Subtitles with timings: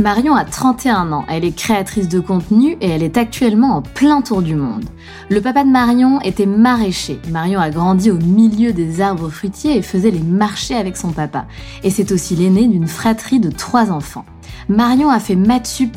[0.00, 4.22] Marion a 31 ans, elle est créatrice de contenu et elle est actuellement en plein
[4.22, 4.84] tour du monde.
[5.28, 7.18] Le papa de Marion était maraîcher.
[7.32, 11.46] Marion a grandi au milieu des arbres fruitiers et faisait les marchés avec son papa.
[11.82, 14.24] Et c'est aussi l'aîné d'une fratrie de trois enfants.
[14.68, 15.96] Marion a fait maths sup,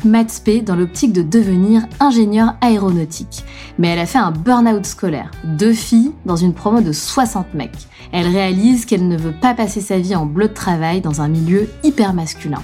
[0.64, 3.44] dans l'optique de devenir ingénieur aéronautique.
[3.78, 5.30] Mais elle a fait un burn-out scolaire.
[5.44, 7.86] Deux filles dans une promo de 60 mecs.
[8.10, 11.28] Elle réalise qu'elle ne veut pas passer sa vie en bleu de travail dans un
[11.28, 12.62] milieu hyper masculin.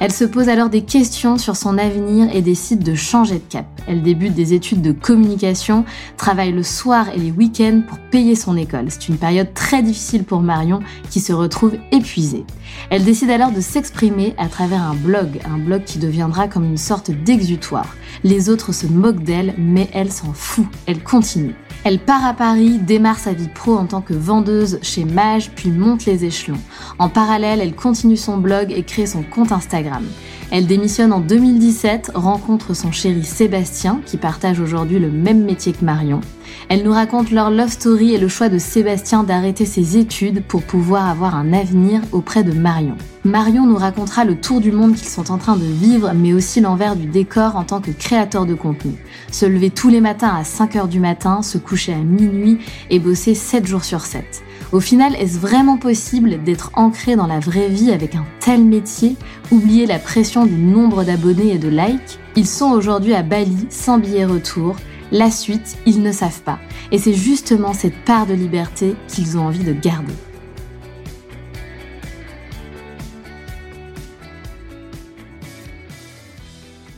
[0.00, 3.66] Elle se pose alors des questions sur son avenir et décide de changer de cap.
[3.88, 5.84] Elle débute des études de communication,
[6.16, 8.86] travaille le soir et les week-ends pour payer son école.
[8.88, 10.80] C'est une période très difficile pour Marion
[11.10, 12.44] qui se retrouve épuisée.
[12.90, 16.76] Elle décide alors de s'exprimer à travers un blog, un blog qui deviendra comme une
[16.76, 17.86] sorte d'exutoire.
[18.24, 21.54] Les autres se moquent d'elle, mais elle s'en fout, elle continue.
[21.84, 25.70] Elle part à Paris, démarre sa vie pro en tant que vendeuse chez Mage, puis
[25.70, 26.60] monte les échelons.
[26.98, 30.04] En parallèle, elle continue son blog et crée son compte Instagram.
[30.50, 35.84] Elle démissionne en 2017, rencontre son chéri Sébastien, qui partage aujourd'hui le même métier que
[35.84, 36.22] Marion.
[36.70, 40.62] Elle nous raconte leur love story et le choix de Sébastien d'arrêter ses études pour
[40.62, 42.96] pouvoir avoir un avenir auprès de Marion.
[43.24, 46.62] Marion nous racontera le tour du monde qu'ils sont en train de vivre, mais aussi
[46.62, 48.92] l'envers du décor en tant que créateur de contenu.
[49.30, 53.34] Se lever tous les matins à 5h du matin, se coucher à minuit et bosser
[53.34, 54.42] 7 jours sur 7.
[54.70, 59.16] Au final, est-ce vraiment possible d'être ancré dans la vraie vie avec un tel métier,
[59.50, 62.18] oublier la pression du nombre d'abonnés et de likes?
[62.36, 64.76] Ils sont aujourd'hui à Bali sans billet retour,
[65.10, 66.58] la suite, ils ne savent pas.
[66.92, 70.12] Et c'est justement cette part de liberté qu'ils ont envie de garder.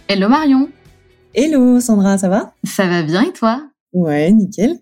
[0.09, 0.69] Hello Marion.
[1.35, 2.53] Hello Sandra, ça va?
[2.65, 3.70] Ça va bien et toi?
[3.93, 4.79] Ouais, nickel.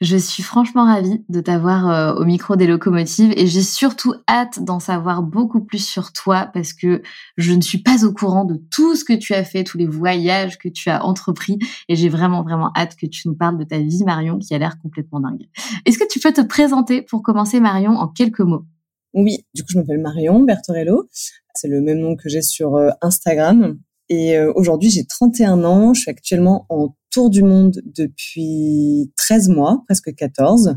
[0.00, 4.62] Je suis franchement ravie de t'avoir euh, au micro des locomotives et j'ai surtout hâte
[4.62, 7.02] d'en savoir beaucoup plus sur toi parce que
[7.36, 9.86] je ne suis pas au courant de tout ce que tu as fait, tous les
[9.86, 11.58] voyages que tu as entrepris
[11.88, 14.58] et j'ai vraiment vraiment hâte que tu nous parles de ta vie Marion qui a
[14.58, 15.48] l'air complètement dingue.
[15.84, 18.64] Est-ce que tu peux te présenter pour commencer Marion en quelques mots?
[19.12, 21.08] Oui, du coup je m'appelle Marion Bertorello.
[21.54, 23.76] C'est le même nom que j'ai sur euh, Instagram
[24.08, 25.94] et euh, aujourd'hui, j'ai 31 ans.
[25.94, 30.76] Je suis actuellement en tour du monde depuis 13 mois, presque 14.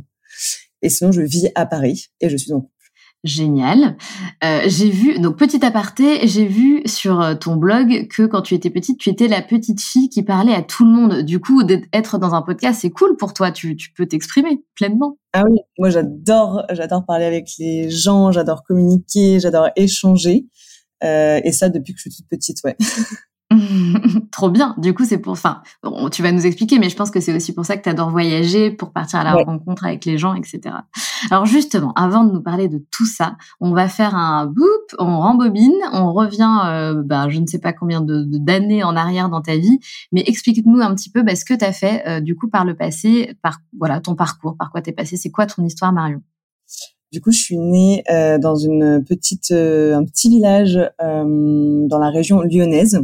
[0.82, 2.72] Et sinon, je vis à Paris et je suis en couple.
[3.24, 3.98] Génial.
[4.44, 8.54] Euh, j'ai vu, donc petit aparté, j'ai vu sur euh, ton blog que quand tu
[8.54, 11.24] étais petite, tu étais la petite fille qui parlait à tout le monde.
[11.24, 13.50] Du coup, d'être dans un podcast, c'est cool pour toi.
[13.50, 15.18] Tu, tu peux t'exprimer pleinement.
[15.34, 20.46] Ah oui, moi j'adore, j'adore parler avec les gens, j'adore communiquer, j'adore échanger.
[21.06, 22.76] Euh, et ça depuis que je suis toute petite, ouais.
[24.32, 24.74] Trop bien.
[24.78, 25.34] Du coup, c'est pour.
[25.34, 25.62] Enfin,
[26.12, 28.10] tu vas nous expliquer, mais je pense que c'est aussi pour ça que tu adores
[28.10, 30.76] voyager, pour partir à la rencontre avec les gens, etc.
[31.30, 35.20] Alors justement, avant de nous parler de tout ça, on va faire un boop, on
[35.20, 39.42] rembobine, on revient, euh, bah, je ne sais pas combien de d'années en arrière dans
[39.42, 39.80] ta vie,
[40.12, 42.66] mais explique-nous un petit peu bah, ce que tu as fait euh, du coup par
[42.66, 45.94] le passé, par voilà ton parcours, par quoi tu es passé, c'est quoi ton histoire,
[45.94, 46.22] Marion?
[47.12, 52.00] Du coup, je suis née euh, dans une petite, euh, un petit village euh, dans
[52.00, 53.00] la région lyonnaise.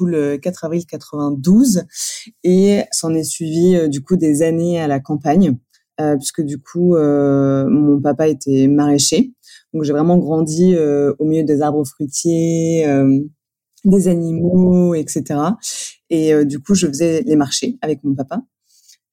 [0.00, 1.84] le 4 avril 92
[2.42, 5.58] et s'en est suivi du coup des années à la campagne
[6.18, 9.34] puisque du coup mon papa était maraîcher.
[9.74, 12.86] Donc j'ai vraiment grandi au milieu des arbres fruitiers,
[13.84, 15.22] des animaux, etc.
[16.08, 18.40] Et du coup je faisais les marchés avec mon papa.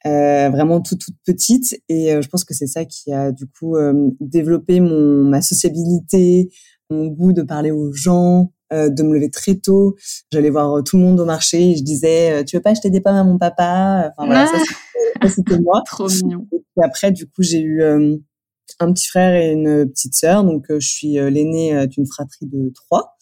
[0.08, 3.46] Euh, vraiment toute toute petite et euh, je pense que c'est ça qui a du
[3.48, 6.50] coup euh, développé mon ma sociabilité,
[6.90, 9.96] mon goût de parler aux gens, de me lever très tôt.
[10.32, 13.02] J'allais voir tout le monde au marché et je disais tu veux pas acheter des
[13.02, 14.12] pommes à mon papa?
[14.18, 15.82] Enfin voilà, ça c'était moi.
[15.86, 16.48] Trop mignon.
[16.54, 17.82] Et après du coup j'ai eu
[18.80, 23.16] un petit frère et une petite sœur donc je suis l'aînée d'une fratrie de trois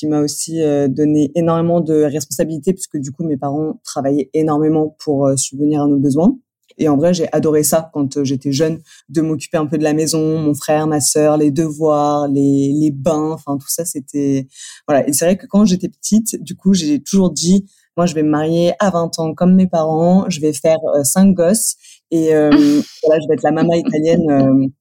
[0.00, 4.96] qui m'a aussi euh, donné énormément de responsabilités puisque du coup mes parents travaillaient énormément
[4.98, 6.38] pour euh, subvenir à nos besoins.
[6.78, 8.80] Et en vrai, j'ai adoré ça quand euh, j'étais jeune,
[9.10, 12.90] de m'occuper un peu de la maison, mon frère, ma sœur, les devoirs, les, les
[12.90, 14.48] bains, enfin tout ça, c'était
[14.88, 15.06] voilà.
[15.06, 17.66] Et c'est vrai que quand j'étais petite, du coup, j'ai toujours dit,
[17.98, 21.34] moi, je vais me marier à 20 ans comme mes parents, je vais faire cinq
[21.34, 21.76] gosses
[22.10, 22.50] et euh,
[23.04, 24.72] voilà, je vais être la maman italienne,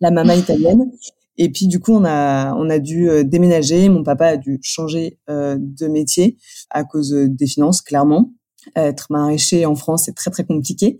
[0.00, 0.90] la maman italienne.
[1.38, 3.88] Et puis du coup, on a on a dû euh, déménager.
[3.88, 6.38] Mon papa a dû changer euh, de métier
[6.70, 8.32] à cause euh, des finances, clairement.
[8.74, 10.98] Être maraîcher en France, c'est très très compliqué.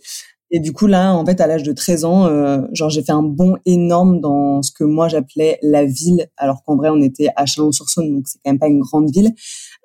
[0.50, 3.12] Et du coup là, en fait, à l'âge de 13 ans, euh, genre j'ai fait
[3.12, 7.28] un bond énorme dans ce que moi j'appelais la ville, alors qu'en vrai on était
[7.34, 9.32] à Chalon-sur-Saône, donc c'est quand même pas une grande ville.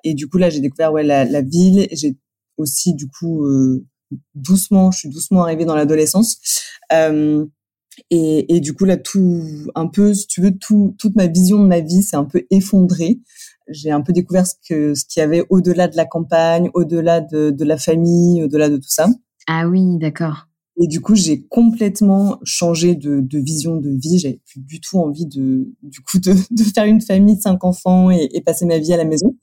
[0.04, 1.88] Et du coup là, j'ai découvert ouais la, la ville.
[1.92, 2.16] J'ai
[2.58, 3.84] aussi du coup euh,
[4.34, 6.38] doucement, je suis doucement arrivée dans l'adolescence.
[6.92, 7.44] Euh,
[8.10, 9.42] et, et, du coup, là, tout,
[9.74, 12.42] un peu, si tu veux, tout, toute ma vision de ma vie s'est un peu
[12.50, 13.20] effondrée.
[13.68, 17.20] J'ai un peu découvert ce que, ce qu'il y avait au-delà de la campagne, au-delà
[17.20, 19.08] de, de la famille, au-delà de tout ça.
[19.46, 20.46] Ah oui, d'accord.
[20.80, 24.18] Et du coup, j'ai complètement changé de, de vision de vie.
[24.18, 27.62] J'avais plus du tout envie de, du coup, de, de faire une famille de cinq
[27.64, 29.36] enfants et, et, passer ma vie à la maison.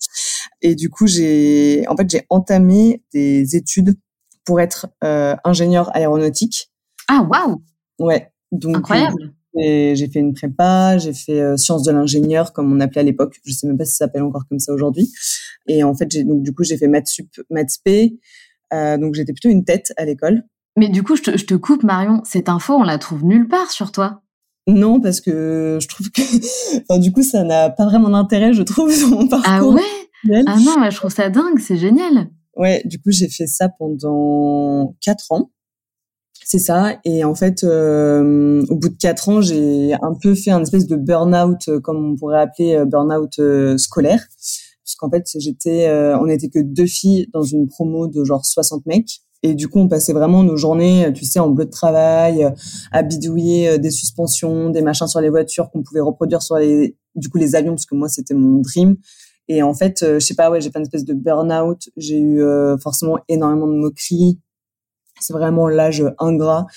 [0.62, 3.96] Et du coup, j'ai, en fait, j'ai entamé des études
[4.50, 6.72] pour être euh, ingénieur aéronautique.
[7.08, 7.62] Ah waouh
[8.00, 9.32] Ouais, donc, Incroyable.
[9.56, 13.36] J'ai fait une prépa, j'ai fait euh, sciences de l'ingénieur comme on appelait à l'époque.
[13.46, 15.14] Je sais même pas si ça s'appelle encore comme ça aujourd'hui.
[15.68, 17.78] Et en fait, j'ai donc du coup j'ai fait maths sup, maths.
[18.74, 20.42] Euh, donc j'étais plutôt une tête à l'école.
[20.76, 22.24] Mais du coup, je te, je te coupe, Marion.
[22.24, 24.24] Cette info, on la trouve nulle part sur toi.
[24.66, 26.22] Non, parce que je trouve que,
[26.90, 29.52] enfin, du coup, ça n'a pas vraiment d'intérêt, je trouve, dans mon parcours.
[29.54, 29.64] Ah
[30.32, 30.42] ouais.
[30.48, 32.30] Ah non, je trouve ça dingue, c'est génial.
[32.60, 35.50] Ouais, du coup, j'ai fait ça pendant quatre ans.
[36.44, 37.00] C'est ça.
[37.06, 40.86] Et en fait, euh, au bout de quatre ans, j'ai un peu fait un espèce
[40.86, 43.40] de burn-out, euh, comme on pourrait appeler euh, burn-out
[43.78, 44.28] scolaire.
[44.84, 45.90] Parce qu'en fait, j'étais,
[46.20, 49.22] on n'était que deux filles dans une promo de genre 60 mecs.
[49.44, 52.52] Et du coup, on passait vraiment nos journées, tu sais, en bleu de travail,
[52.92, 57.30] à bidouiller des suspensions, des machins sur les voitures qu'on pouvait reproduire sur les, du
[57.30, 58.98] coup, les avions, parce que moi, c'était mon dream.
[59.50, 61.90] Et en fait, je sais pas, ouais, j'ai fait une espèce de burn-out.
[61.98, 62.42] J'ai eu
[62.82, 64.40] forcément énormément de moqueries,
[65.20, 66.68] c'est vraiment l'âge ingrat.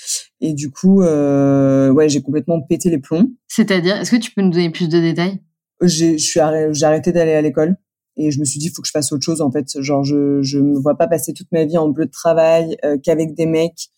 [0.41, 3.29] Et du coup, euh, ouais, j'ai complètement pété les plombs.
[3.49, 5.41] C'est-à-dire, est-ce que tu peux nous donner plus de détails?
[5.83, 7.77] J'ai, j'ai arrêté d'aller à l'école
[8.17, 9.67] et je me suis dit, il faut que je fasse autre chose en fait.
[9.81, 12.99] Genre, je je me vois pas passer toute ma vie en bleu de travail euh,
[13.03, 13.89] qu'avec des mecs.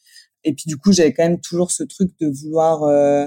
[0.44, 3.26] Et puis du coup, j'avais quand même toujours ce truc de vouloir euh,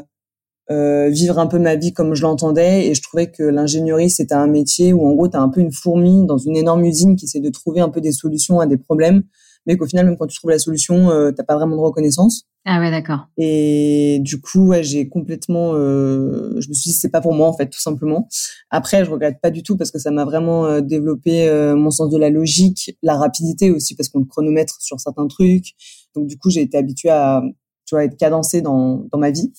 [0.70, 2.88] euh, vivre un peu ma vie comme je l'entendais.
[2.88, 5.62] Et je trouvais que l'ingénierie, c'était un métier où en gros, tu as un peu
[5.62, 8.66] une fourmi dans une énorme usine qui essaie de trouver un peu des solutions à
[8.66, 9.24] des problèmes
[9.68, 12.48] mais qu'au final, même quand tu trouves la solution, euh, t'as pas vraiment de reconnaissance.
[12.66, 13.28] Ah ouais, d'accord.
[13.38, 17.48] Et du coup, ouais, j'ai complètement, euh, je me suis dit c'est pas pour moi
[17.48, 18.28] en fait, tout simplement.
[18.70, 21.92] Après, je regrette pas du tout parce que ça m'a vraiment euh, développé euh, mon
[21.92, 25.76] sens de la logique, la rapidité aussi parce qu'on te chronomètre sur certains trucs.
[26.16, 27.42] Donc du coup, j'ai été habituée à,
[27.88, 29.52] tu vois, être cadencée dans dans ma vie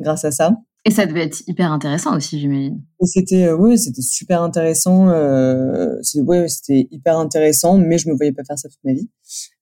[0.00, 0.52] grâce à ça.
[0.84, 2.82] Et ça devait être hyper intéressant aussi, j'imagine.
[3.02, 5.08] C'était, euh, oui, c'était super intéressant.
[5.08, 8.92] Euh, c'est, ouais, c'était hyper intéressant, mais je me voyais pas faire ça toute ma
[8.92, 9.10] vie.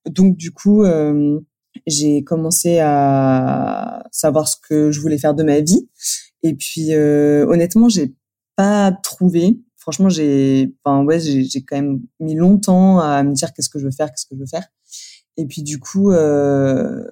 [0.08, 1.40] Donc du coup, euh,
[1.86, 5.88] j'ai commencé à savoir ce que je voulais faire de ma vie.
[6.42, 8.14] Et puis, euh, honnêtement, j'ai
[8.54, 9.58] pas trouvé.
[9.76, 13.78] Franchement, j'ai, enfin ouais, j'ai, j'ai quand même mis longtemps à me dire qu'est-ce que
[13.78, 14.66] je veux faire, qu'est-ce que je veux faire.
[15.36, 17.04] Et puis du coup, euh,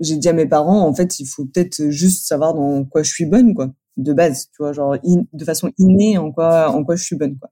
[0.00, 3.10] j'ai dit à mes parents, en fait, il faut peut-être juste savoir dans quoi je
[3.10, 6.96] suis bonne, quoi, de base, tu vois, genre de façon innée en quoi, en quoi
[6.96, 7.50] je suis bonne, quoi.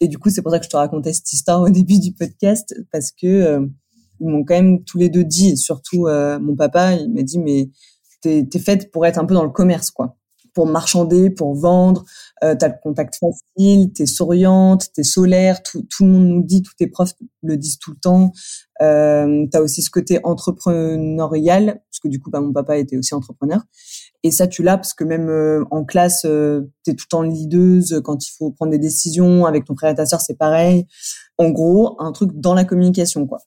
[0.00, 2.12] Et du coup, c'est pour ça que je te racontais cette histoire au début du
[2.12, 3.66] podcast, parce que euh,
[4.20, 7.38] ils m'ont quand même tous les deux dit, surtout euh, mon papa, il m'a dit,
[7.38, 7.70] mais
[8.20, 10.17] t'es es faite pour être un peu dans le commerce, quoi
[10.58, 12.04] pour marchander, pour vendre.
[12.42, 16.10] Euh, tu as le contact facile, tu es souriante, tu es solaire, tout, tout le
[16.10, 17.12] monde nous dit, tous tes profs
[17.44, 18.32] le disent tout le temps.
[18.82, 22.96] Euh, tu as aussi ce côté entrepreneurial, parce que du coup, bah, mon papa était
[22.96, 23.60] aussi entrepreneur.
[24.24, 27.08] Et ça, tu l'as parce que même euh, en classe, euh, tu es tout le
[27.08, 29.46] temps leaduse quand il faut prendre des décisions.
[29.46, 30.88] Avec ton frère et ta sœur, c'est pareil.
[31.36, 33.38] En gros, un truc dans la communication, quoi.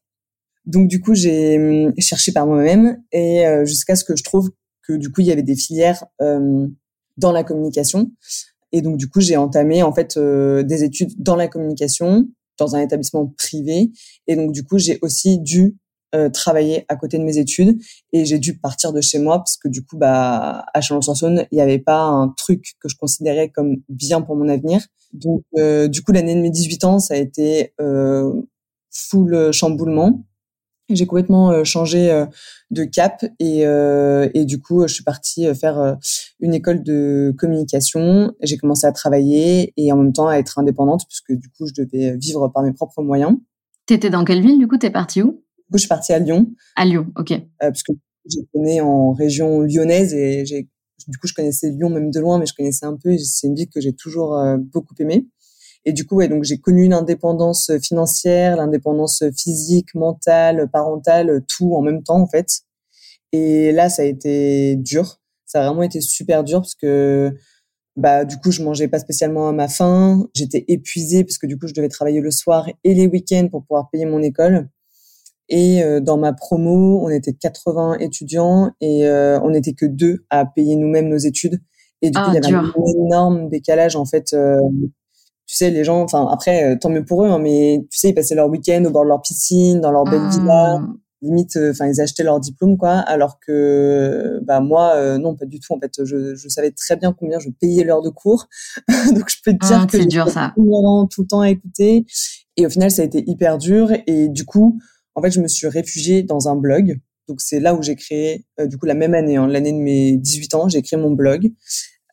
[0.66, 4.50] Donc du coup, j'ai hum, cherché par moi-même et euh, jusqu'à ce que je trouve
[4.88, 6.06] que du coup, il y avait des filières
[7.18, 8.12] dans la communication.
[8.72, 12.28] Et donc du coup, j'ai entamé en fait des études dans la communication
[12.58, 13.92] dans un établissement privé.
[14.28, 15.76] Et donc du coup, j'ai aussi dû
[16.14, 17.80] euh, travailler à côté de mes études
[18.12, 21.56] et j'ai dû partir de chez moi parce que du coup bah à Chalon-sur-Saône il
[21.56, 25.88] n'y avait pas un truc que je considérais comme bien pour mon avenir donc euh,
[25.88, 28.30] du coup l'année de mes 18 ans ça a été euh,
[28.90, 30.26] full chamboulement
[30.96, 32.26] j'ai complètement euh, changé euh,
[32.70, 35.98] de cap et, euh, et du coup, je suis partie faire
[36.40, 38.34] une école de communication.
[38.42, 41.84] J'ai commencé à travailler et en même temps à être indépendante puisque du coup, je
[41.84, 43.36] devais vivre par mes propres moyens.
[43.86, 44.78] T'étais dans quelle ville du coup?
[44.78, 45.32] T'es partie où?
[45.32, 46.48] Du coup, je suis partie à Lyon.
[46.76, 47.34] À Lyon, ok.
[47.60, 47.92] parce que
[48.26, 50.70] j'étais née en région lyonnaise et j'ai
[51.08, 53.18] du coup, je connaissais Lyon même de loin, mais je connaissais un peu.
[53.18, 55.26] C'est une ville que j'ai toujours beaucoup aimée.
[55.86, 61.82] Et du coup, ouais, donc j'ai connu l'indépendance financière, l'indépendance physique, mentale, parentale, tout en
[61.82, 62.62] même temps en fait.
[63.32, 65.20] Et là, ça a été dur.
[65.46, 67.34] Ça a vraiment été super dur parce que
[67.98, 70.28] bah du coup, je mangeais pas spécialement à ma faim.
[70.34, 73.64] J'étais épuisée parce que du coup, je devais travailler le soir et les week-ends pour
[73.64, 74.70] pouvoir payer mon école.
[75.50, 80.26] Et euh, dans ma promo, on était 80 étudiants et euh, on n'était que deux
[80.30, 81.62] à payer nous-mêmes nos études.
[82.02, 82.74] Et du coup, ah, il y avait un
[83.06, 84.58] énorme décalage en fait euh,
[85.52, 88.10] tu sais, les gens, enfin après, euh, tant mieux pour eux, hein, mais tu sais,
[88.10, 90.88] ils passaient leur week-end au bord de leur piscine, dans leur belle villa, ah.
[91.22, 93.00] limite, euh, enfin, ils achetaient leur diplôme, quoi.
[93.00, 95.74] Alors que, bah moi, euh, non, pas du tout.
[95.74, 98.48] En fait, je, je savais très bien combien je payais l'heure de cours,
[99.14, 100.54] donc je peux te dire ah, que c'est dur ça.
[100.56, 102.06] Tout le temps à écouter.
[102.56, 103.92] Et au final, ça a été hyper dur.
[104.08, 104.80] Et du coup,
[105.16, 107.00] en fait, je me suis réfugiée dans un blog.
[107.28, 110.18] Donc c'est là où j'ai créé, du coup, la même année, hein, l'année de mes
[110.18, 111.52] 18 ans, j'ai créé mon blog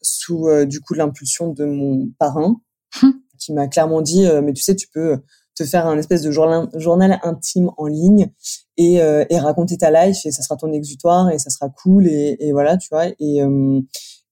[0.01, 2.61] sous du coup l'impulsion de mon parrain
[3.39, 5.19] qui m'a clairement dit, euh, mais tu sais, tu peux
[5.57, 8.31] te faire un espèce de journal, journal intime en ligne
[8.77, 12.07] et, euh, et, raconter ta life et ça sera ton exutoire et ça sera cool
[12.07, 13.07] et, et voilà, tu vois.
[13.19, 13.81] Et, euh,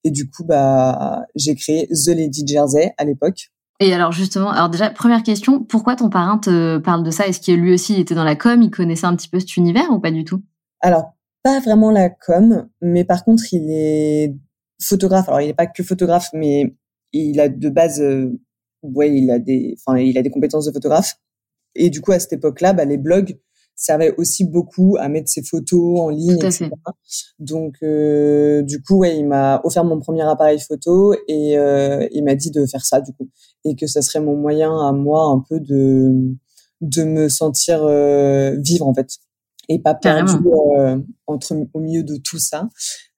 [0.05, 3.51] et du coup, bah, j'ai créé The Lady Jersey à l'époque.
[3.81, 7.27] Et alors justement, alors déjà première question, pourquoi ton parrain te parle de ça?
[7.27, 9.57] Est-ce qu'il lui aussi il était dans la com, il connaissait un petit peu cet
[9.57, 10.43] univers ou pas du tout?
[10.81, 14.35] Alors pas vraiment la com, mais par contre il est
[14.81, 15.29] photographe.
[15.29, 16.75] Alors il n'est pas que photographe, mais
[17.13, 18.03] il a de base
[18.95, 21.14] ouais, il a des, enfin, il a des compétences de photographe.
[21.75, 23.38] Et du coup, à cette époque-là, bah, les blogs
[23.76, 26.71] servaient aussi beaucoup à mettre ses photos en ligne, etc.
[27.38, 32.25] Donc, euh, du coup, ouais, il m'a offert mon premier appareil photo et euh, il
[32.25, 33.28] m'a dit de faire ça, du coup,
[33.64, 36.35] et que ça serait mon moyen à moi un peu de
[36.83, 39.09] de me sentir euh, vivre en fait.
[39.69, 40.35] Et pas perdu
[41.26, 42.69] entre au milieu de tout ça.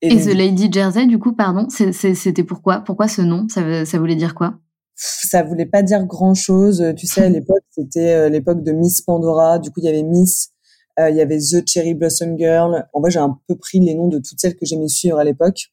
[0.01, 2.81] Et, The Lady Jersey, du coup, pardon, c'était pourquoi?
[2.81, 3.47] Pourquoi ce nom?
[3.51, 4.59] Ça, ça voulait dire quoi?
[4.99, 6.85] Ça voulait pas dire grand chose.
[6.97, 9.59] Tu sais, à l'époque, c'était euh, l'époque de Miss Pandora.
[9.59, 10.51] Du coup, il y avait Miss,
[10.99, 12.87] euh, il y avait The Cherry Blossom Girl.
[12.93, 15.25] En vrai, j'ai un peu pris les noms de toutes celles que j'aimais suivre à
[15.25, 15.69] l'époque.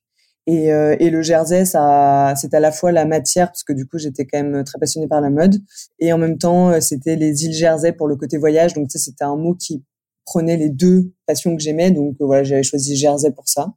[0.48, 3.88] Et, euh, et le jersey, ça, c'est à la fois la matière, parce que du
[3.88, 5.55] coup, j'étais quand même très passionnée par la mode,
[5.98, 8.75] et en même temps, c'était les îles Jersey pour le côté voyage.
[8.75, 9.84] Donc, sais, c'était un mot qui
[10.24, 11.89] prenait les deux passions que j'aimais.
[11.89, 13.74] Donc, voilà, j'avais choisi Jersey pour ça.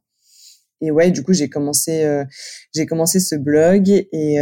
[0.81, 2.07] Et ouais, du coup, j'ai commencé,
[2.75, 4.37] j'ai commencé ce blog et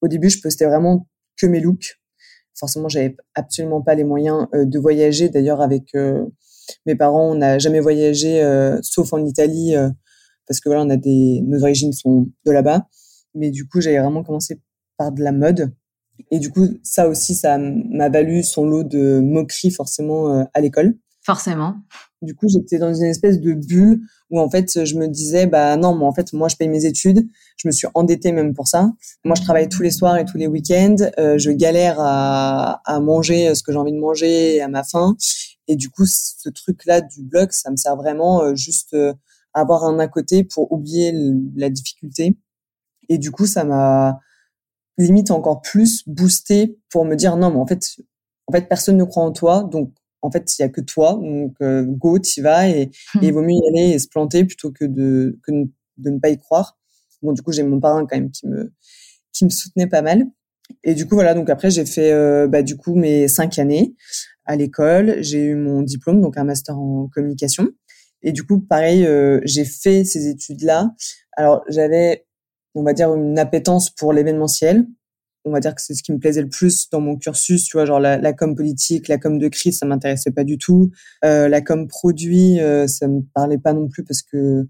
[0.00, 2.00] au début, je postais vraiment que mes looks.
[2.54, 5.28] Forcément, j'avais absolument pas les moyens euh, de voyager.
[5.28, 6.26] D'ailleurs, avec euh,
[6.86, 9.74] mes parents, on n'a jamais voyagé, euh, sauf en Italie,
[10.46, 12.86] parce que voilà, on a des, nos origines sont de là-bas.
[13.34, 14.60] Mais du coup, j'avais vraiment commencé
[14.96, 15.72] par de la mode.
[16.30, 20.98] Et du coup, ça aussi, ça m'a valu son lot de moqueries forcément à l'école.
[21.22, 21.76] Forcément.
[22.22, 25.76] Du coup, j'étais dans une espèce de bulle où en fait, je me disais, bah
[25.76, 27.26] non, mais en fait, moi, je paye mes études.
[27.56, 28.92] Je me suis endettée même pour ça.
[29.24, 30.96] Moi, je travaille tous les soirs et tous les week-ends.
[31.18, 35.16] Euh, je galère à, à manger ce que j'ai envie de manger à ma faim.
[35.70, 39.14] Et du coup, ce truc-là du blog, ça me sert vraiment euh, juste euh,
[39.54, 41.12] à avoir un à côté pour oublier
[41.54, 42.36] la difficulté.
[43.08, 44.18] Et du coup, ça m'a
[44.98, 47.98] limite encore plus boosté pour me dire non, mais en fait,
[48.48, 51.18] en fait, personne ne croit en toi, donc en fait, il y a que toi,
[51.20, 52.90] donc euh, go, t'y vas et, et,
[53.22, 55.52] il vaut mieux y aller et se planter plutôt que de que
[55.96, 56.78] de ne pas y croire.
[57.22, 58.72] Bon, du coup, j'ai mon parrain quand même qui me
[59.32, 60.26] qui me soutenait pas mal.
[60.84, 61.34] Et du coup, voilà.
[61.34, 63.94] Donc après, j'ai fait euh, bah, du coup mes cinq années
[64.44, 65.16] à l'école.
[65.20, 67.68] J'ai eu mon diplôme, donc un master en communication.
[68.22, 70.94] Et du coup, pareil, euh, j'ai fait ces études-là.
[71.36, 72.26] Alors, j'avais,
[72.74, 74.86] on va dire, une appétence pour l'événementiel.
[75.44, 77.76] On va dire que c'est ce qui me plaisait le plus dans mon cursus, tu
[77.76, 80.90] vois, genre la, la com politique, la com de crise, ça m'intéressait pas du tout.
[81.24, 84.66] Euh, la com produit, euh, ça me parlait pas non plus parce que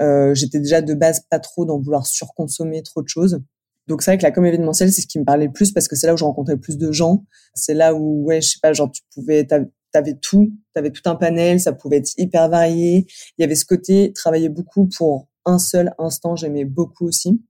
[0.00, 3.40] euh, j'étais déjà de base pas trop dans vouloir surconsommer trop de choses.
[3.86, 5.88] Donc c'est vrai que la com événementielle, c'est ce qui me parlait le plus parce
[5.88, 7.24] que c'est là où je rencontrais le plus de gens.
[7.54, 9.46] C'est là où, ouais, je sais pas, genre tu pouvais,
[9.92, 13.06] t'avais tout, t'avais tout un panel, ça pouvait être hyper varié.
[13.38, 17.40] Il y avait ce côté travailler beaucoup pour un seul instant, j'aimais beaucoup aussi.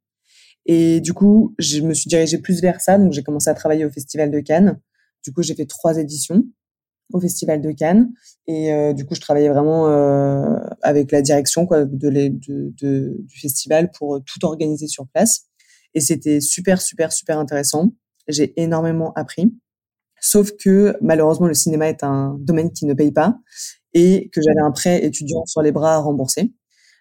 [0.69, 2.99] Et du coup, je me suis dirigée plus vers ça.
[2.99, 4.79] Donc, j'ai commencé à travailler au Festival de Cannes.
[5.25, 6.45] Du coup, j'ai fait trois éditions
[7.13, 8.13] au Festival de Cannes.
[8.47, 13.91] Et euh, du coup, je travaillais vraiment euh, avec la direction quoi, de, du festival
[13.99, 15.47] pour tout organiser sur place.
[15.95, 17.93] Et c'était super, super, super intéressant.
[18.29, 19.55] J'ai énormément appris.
[20.21, 23.39] Sauf que malheureusement, le cinéma est un domaine qui ne paye pas
[23.95, 26.53] et que j'avais un prêt étudiant sur les bras à rembourser.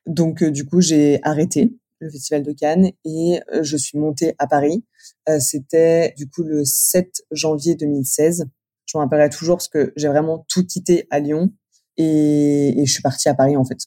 [0.05, 4.35] Donc, euh, du coup, j'ai arrêté le Festival de Cannes et euh, je suis montée
[4.39, 4.83] à Paris.
[5.29, 8.45] Euh, c'était du coup le 7 janvier 2016.
[8.85, 11.51] Je m'en rappellerai toujours parce que j'ai vraiment tout quitté à Lyon
[11.97, 13.79] et, et, je suis partie à Paris en fait.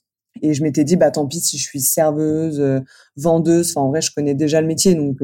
[0.42, 2.80] Et je m'étais dit bah tant pis si je suis serveuse, euh,
[3.16, 3.70] vendeuse.
[3.70, 5.18] Enfin en vrai je connais déjà le métier donc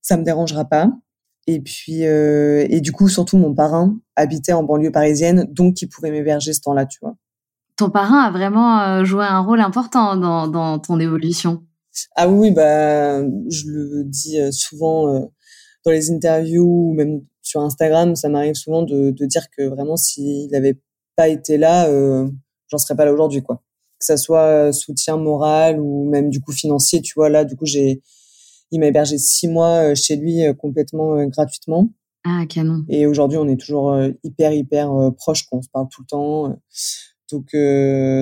[0.00, 0.90] ça me dérangera pas.
[1.48, 6.12] Et puis et du coup surtout mon parrain habitait en banlieue parisienne donc il pouvait
[6.12, 7.16] m'héberger ce temps-là tu vois.
[7.76, 11.64] Ton parrain a vraiment joué un rôle important dans, dans ton évolution.
[12.14, 15.20] Ah oui, bah, je le dis euh, souvent euh,
[15.84, 19.96] dans les interviews ou même sur Instagram, ça m'arrive souvent de, de, dire que vraiment
[19.96, 20.80] s'il n'avait
[21.16, 22.28] pas été là, euh,
[22.68, 23.62] j'en serais pas là aujourd'hui, quoi.
[23.98, 27.56] Que ça soit euh, soutien moral ou même du coup financier, tu vois là, du
[27.56, 28.02] coup j'ai,
[28.70, 31.90] il m'a hébergé six mois chez lui complètement gratuitement.
[32.24, 32.84] Ah canon.
[32.88, 36.58] Et aujourd'hui on est toujours hyper hyper proches, qu'on se parle tout le temps.
[37.30, 37.54] Donc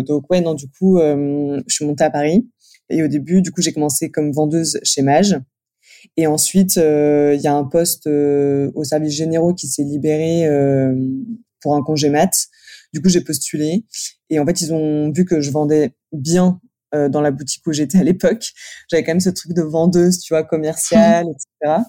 [0.07, 2.49] donc ouais non du coup je suis montée à Paris.
[2.91, 5.39] Et au début, du coup, j'ai commencé comme vendeuse chez Mage.
[6.17, 10.47] Et ensuite, euh, il y a un poste euh, au service généraux qui s'est libéré
[10.47, 10.95] euh,
[11.61, 12.49] pour un congé mat.
[12.93, 13.85] Du coup, j'ai postulé.
[14.31, 16.61] Et en fait, ils ont vu que je vendais bien
[16.93, 18.51] dans la boutique où j'étais à l'époque.
[18.91, 21.27] J'avais quand même ce truc de vendeuse, tu vois, commerciale,
[21.63, 21.83] etc.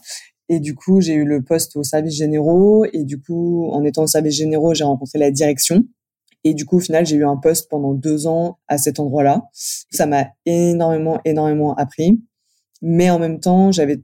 [0.48, 2.86] Et du coup, j'ai eu le poste au service généraux.
[2.94, 5.86] Et du coup, en étant au service généraux, j'ai rencontré la direction.
[6.44, 9.44] Et du coup, au final, j'ai eu un poste pendant deux ans à cet endroit-là.
[9.54, 12.20] Ça m'a énormément, énormément appris.
[12.82, 14.02] Mais en même temps, j'avais,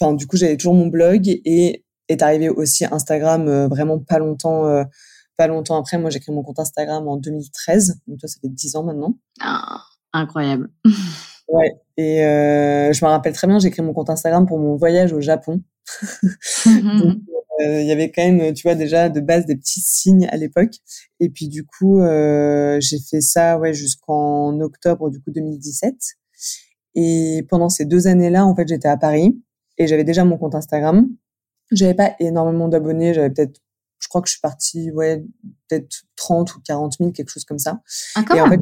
[0.00, 4.18] enfin, du coup, j'avais toujours mon blog et est arrivé aussi Instagram euh, vraiment pas
[4.18, 4.84] longtemps, euh,
[5.36, 5.98] pas longtemps après.
[5.98, 8.00] Moi, j'ai créé mon compte Instagram en 2013.
[8.06, 9.16] Donc, toi, ça fait dix ans maintenant.
[9.40, 9.80] Ah,
[10.12, 10.70] incroyable.
[11.48, 11.72] ouais.
[11.96, 15.12] Et euh, je me rappelle très bien, j'ai créé mon compte Instagram pour mon voyage
[15.12, 15.60] au Japon.
[16.66, 17.18] Donc,
[17.60, 20.36] euh, il y avait quand même, tu vois, déjà de base des petits signes à
[20.36, 20.74] l'époque.
[21.20, 25.94] Et puis du coup, euh, j'ai fait ça ouais jusqu'en octobre du coup 2017.
[26.94, 29.40] Et pendant ces deux années-là, en fait, j'étais à Paris
[29.78, 31.08] et j'avais déjà mon compte Instagram.
[31.70, 33.60] J'avais pas énormément d'abonnés, j'avais peut-être
[34.00, 35.22] je crois que je suis partie ouais
[35.68, 37.80] peut-être 30 ou 40 000 quelque chose comme ça.
[38.34, 38.60] Et en fait,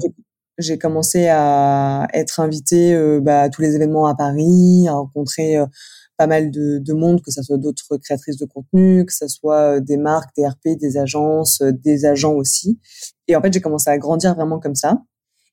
[0.59, 5.57] j'ai commencé à être invitée euh, bah, à tous les événements à Paris, à rencontrer
[6.19, 9.77] pas mal de, de monde, que ce soit d'autres créatrices de contenu, que ce soit
[9.77, 12.79] euh, des marques, des RP, des agences, euh, des agents aussi.
[13.29, 14.99] Et en fait, j'ai commencé à grandir vraiment comme ça.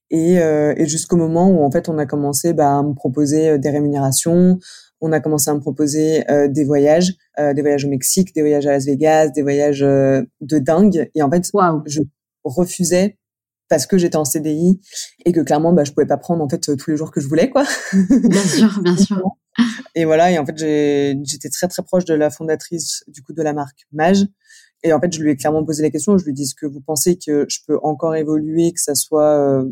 [0.10, 3.58] Et, euh, et jusqu'au moment où en fait on a commencé bah, à me proposer
[3.58, 4.60] des rémunérations,
[5.02, 8.72] on a commencé à me proposer des voyages, des voyages au Mexique, des voyages à
[8.72, 11.10] Las Vegas, des voyages de dingue.
[11.16, 11.52] Et en fait,
[11.86, 12.02] je
[12.44, 13.18] refusais
[13.68, 14.80] parce que j'étais en CDI
[15.26, 17.28] et que clairement bah je pouvais pas prendre en fait tous les jours que je
[17.28, 17.66] voulais quoi.
[17.94, 19.22] Bien sûr, bien sûr.
[19.96, 23.42] Et voilà, et en fait, j'étais très très proche de la fondatrice du coup de
[23.42, 24.26] la marque Mage.
[24.84, 26.18] Et en fait, je lui ai clairement posé la question.
[26.18, 28.94] Je lui ai dit est-ce que vous pensez que je peux encore évoluer, que ça
[28.94, 29.72] soit euh,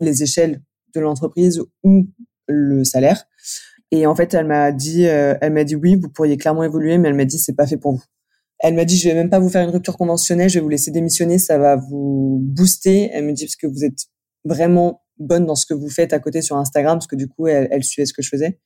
[0.00, 0.62] les échelles
[0.94, 2.08] de l'entreprise ou
[2.48, 3.24] le salaire?
[3.90, 6.98] Et en fait, elle m'a dit, euh, elle m'a dit oui, vous pourriez clairement évoluer,
[6.98, 8.02] mais elle m'a dit c'est pas fait pour vous.
[8.58, 10.68] Elle m'a dit je vais même pas vous faire une rupture conventionnelle, je vais vous
[10.68, 13.10] laisser démissionner, ça va vous booster.
[13.12, 14.06] Elle me dit parce que vous êtes
[14.44, 17.46] vraiment bonne dans ce que vous faites à côté sur Instagram, parce que du coup,
[17.46, 18.58] elle, elle suivait ce que je faisais.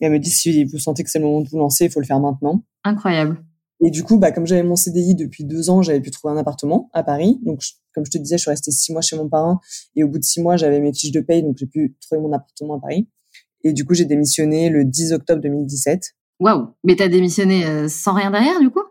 [0.00, 1.90] Et elle me dit si vous sentez que c'est le moment de vous lancer, il
[1.90, 2.62] faut le faire maintenant.
[2.84, 3.42] Incroyable.
[3.82, 6.36] Et du coup, bah, comme j'avais mon CDI depuis deux ans, j'avais pu trouver un
[6.36, 7.38] appartement à Paris.
[7.42, 7.62] Donc,
[7.94, 9.58] comme je te disais, je suis restée six mois chez mon parrain.
[9.96, 12.20] Et au bout de six mois, j'avais mes fiches de paye, donc j'ai pu trouver
[12.20, 13.08] mon appartement à Paris.
[13.64, 16.14] Et du coup, j'ai démissionné le 10 octobre 2017.
[16.40, 18.82] Waouh Mais t'as démissionné euh, sans rien derrière, du coup?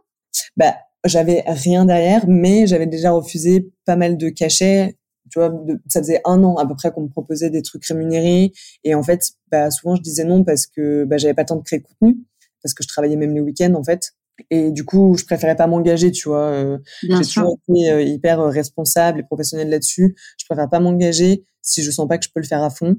[0.57, 4.97] Bah, j'avais rien derrière, mais j'avais déjà refusé pas mal de cachets
[5.29, 5.51] tu vois,
[5.87, 8.51] ça faisait un an à peu près qu'on me proposait des trucs rémunérés.
[8.83, 11.55] Et en fait, bah, souvent, je disais non parce que bah, j'avais pas le temps
[11.55, 12.17] de créer de contenu,
[12.63, 14.13] parce que je travaillais même les week-ends, en fait.
[14.49, 16.45] Et du coup, je préférais pas m'engager, tu vois.
[16.45, 20.15] Euh, j'ai toujours été euh, hyper euh, responsable et professionnelle là-dessus.
[20.37, 22.95] Je préfère pas m'engager si je sens pas que je peux le faire à fond.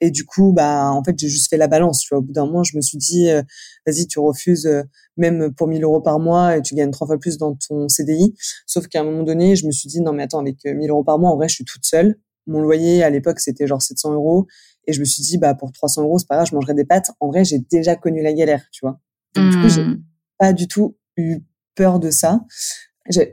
[0.00, 2.00] Et du coup, bah, en fait, j'ai juste fait la balance.
[2.00, 3.42] Tu vois, au bout d'un moment, je me suis dit, euh,
[3.86, 4.82] vas-y, tu refuses euh,
[5.16, 8.34] même pour 1000 euros par mois et tu gagnes trois fois plus dans ton CDI.
[8.66, 11.04] Sauf qu'à un moment donné, je me suis dit, non, mais attends, avec 1000 euros
[11.04, 12.16] par mois, en vrai, je suis toute seule.
[12.46, 14.46] Mon loyer à l'époque, c'était genre 700 euros.
[14.86, 16.84] Et je me suis dit, bah, pour 300 euros, c'est pas grave, je mangerai des
[16.84, 17.10] pâtes.
[17.20, 19.00] En vrai, j'ai déjà connu la galère, tu vois.
[19.34, 20.02] Donc, du coup, j'ai Hmm.
[20.38, 21.38] pas du tout eu
[21.74, 22.44] peur de ça.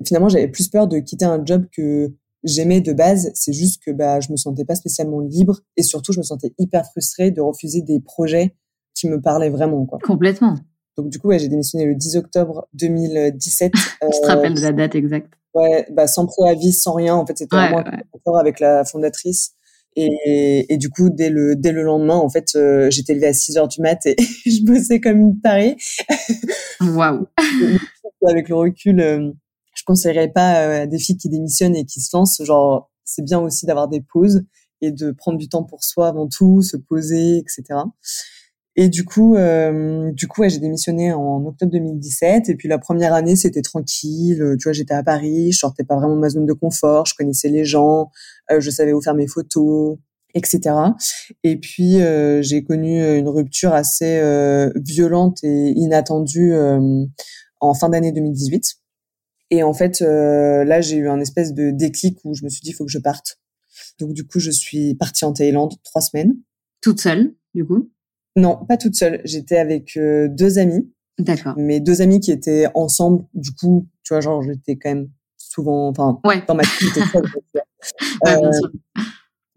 [0.05, 2.13] Finalement, j'avais plus peur de quitter un job que
[2.43, 3.31] j'aimais de base.
[3.33, 6.53] C'est juste que bah, je me sentais pas spécialement libre et surtout, je me sentais
[6.57, 8.55] hyper frustrée de refuser des projets
[8.93, 9.85] qui me parlaient vraiment.
[9.85, 9.99] Quoi.
[10.03, 10.55] Complètement.
[10.97, 13.71] Donc, du coup, ouais, j'ai démissionné le 10 octobre 2017.
[13.75, 15.33] Je te euh, rappelle de la date exacte?
[15.53, 17.15] ouais, bah, sans préavis, sans rien.
[17.15, 17.83] En fait, c'était Ouais, vraiment
[18.25, 18.39] ouais.
[18.39, 19.53] avec la fondatrice.
[19.97, 23.33] Et, et du coup, dès le, dès le lendemain, en fait, euh, j'étais levée à
[23.33, 25.75] 6 heures du mat et je bossais comme une tarée.
[26.79, 27.27] Waouh.
[28.27, 29.31] avec le recul, euh,
[29.91, 32.41] conseillerais pas euh, à des filles qui démissionnent et qui se lancent.
[32.43, 34.43] Genre, c'est bien aussi d'avoir des pauses
[34.81, 37.63] et de prendre du temps pour soi avant tout, se poser, etc.
[38.77, 42.49] Et du coup, euh, du coup, ouais, j'ai démissionné en octobre 2017.
[42.49, 44.41] Et puis la première année, c'était tranquille.
[44.41, 47.05] Euh, Tu vois, j'étais à Paris, je sortais pas vraiment de ma zone de confort.
[47.05, 48.09] Je connaissais les gens,
[48.49, 49.97] euh, je savais où faire mes photos,
[50.33, 50.75] etc.
[51.43, 57.05] Et puis euh, j'ai connu une rupture assez euh, violente et inattendue euh,
[57.59, 58.80] en fin d'année 2018.
[59.51, 62.61] Et en fait, euh, là, j'ai eu un espèce de déclic où je me suis
[62.61, 63.37] dit, il faut que je parte.
[63.99, 66.33] Donc du coup, je suis partie en Thaïlande trois semaines.
[66.81, 67.91] Toute seule, du coup?
[68.37, 69.21] Non, pas toute seule.
[69.25, 71.53] J'étais avec euh, deux amis, D'accord.
[71.57, 73.25] mes deux amis qui étaient ensemble.
[73.33, 76.43] Du coup, tu vois, genre, j'étais quand même souvent, enfin, Ouais.
[76.47, 77.25] dans ma j'étais seule.
[78.23, 78.71] Ouais, bien Euh, sûr.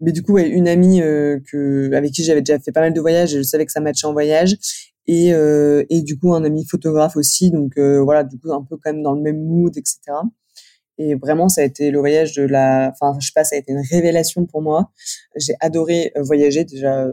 [0.01, 2.91] mais du coup, ouais, une amie euh, que avec qui j'avais déjà fait pas mal
[2.93, 4.57] de voyages et je savais que ça matchait en voyage.
[5.07, 7.51] Et, euh, et du coup, un ami photographe aussi.
[7.51, 9.99] Donc euh, voilà, du coup, un peu quand même dans le même mood, etc.
[10.97, 12.91] Et vraiment, ça a été le voyage de la...
[12.93, 14.91] Enfin, je sais pas, ça a été une révélation pour moi.
[15.35, 17.07] J'ai adoré euh, voyager, déjà,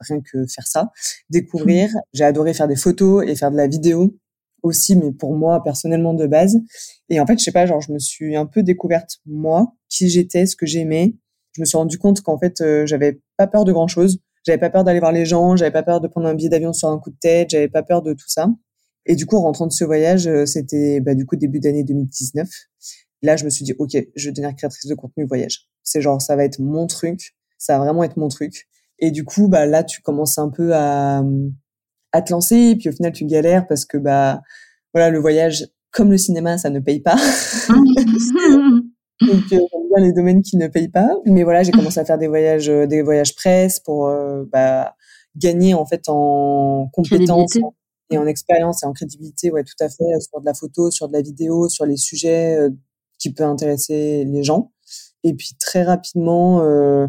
[0.00, 0.90] rien que faire ça.
[1.30, 1.90] Découvrir.
[2.12, 4.14] J'ai adoré faire des photos et faire de la vidéo
[4.62, 6.58] aussi, mais pour moi, personnellement, de base.
[7.08, 10.08] Et en fait, je sais pas, genre, je me suis un peu découverte, moi, qui
[10.08, 11.14] j'étais, ce que j'aimais.
[11.52, 14.20] Je me suis rendu compte qu'en fait, euh, j'avais pas peur de grand chose.
[14.46, 16.72] J'avais pas peur d'aller voir les gens, j'avais pas peur de prendre un billet d'avion
[16.72, 18.46] sur un coup de tête, j'avais pas peur de tout ça.
[19.04, 21.82] Et du coup, en rentrant de ce voyage, euh, c'était bah, du coup début d'année
[21.82, 22.48] 2019.
[23.22, 25.66] Là, je me suis dit, ok, je vais devenir créatrice de contenu voyage.
[25.82, 28.68] C'est genre, ça va être mon truc, ça va vraiment être mon truc.
[29.00, 31.24] Et du coup, bah là, tu commences un peu à,
[32.12, 34.42] à te lancer, et puis au final, tu galères parce que bah
[34.94, 37.16] voilà, le voyage, comme le cinéma, ça ne paye pas.
[39.26, 41.08] Donc, euh, j'aime bien les domaines qui ne payent pas.
[41.24, 44.94] Mais voilà, j'ai commencé à faire des voyages, euh, des voyages presse pour euh, bah,
[45.36, 47.56] gagner en fait en compétences
[48.10, 49.50] et en expérience et en crédibilité.
[49.50, 50.20] Ouais, tout à fait.
[50.20, 52.70] Sur de la photo, sur de la vidéo, sur les sujets euh,
[53.18, 54.72] qui peuvent intéresser les gens.
[55.24, 57.06] Et puis très rapidement, euh,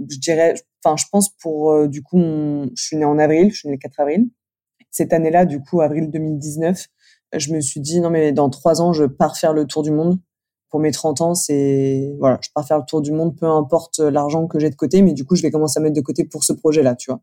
[0.00, 3.58] je dirais, enfin, je pense pour euh, du coup, je suis née en avril, je
[3.60, 4.28] suis née le 4 avril.
[4.90, 6.86] Cette année-là, du coup, avril 2019,
[7.36, 9.90] je me suis dit non mais dans trois ans, je pars faire le tour du
[9.90, 10.18] monde
[10.70, 13.98] pour mes 30 ans, c'est voilà, je pars faire le tour du monde, peu importe
[13.98, 16.24] l'argent que j'ai de côté, mais du coup, je vais commencer à mettre de côté
[16.24, 17.20] pour ce projet-là, tu vois.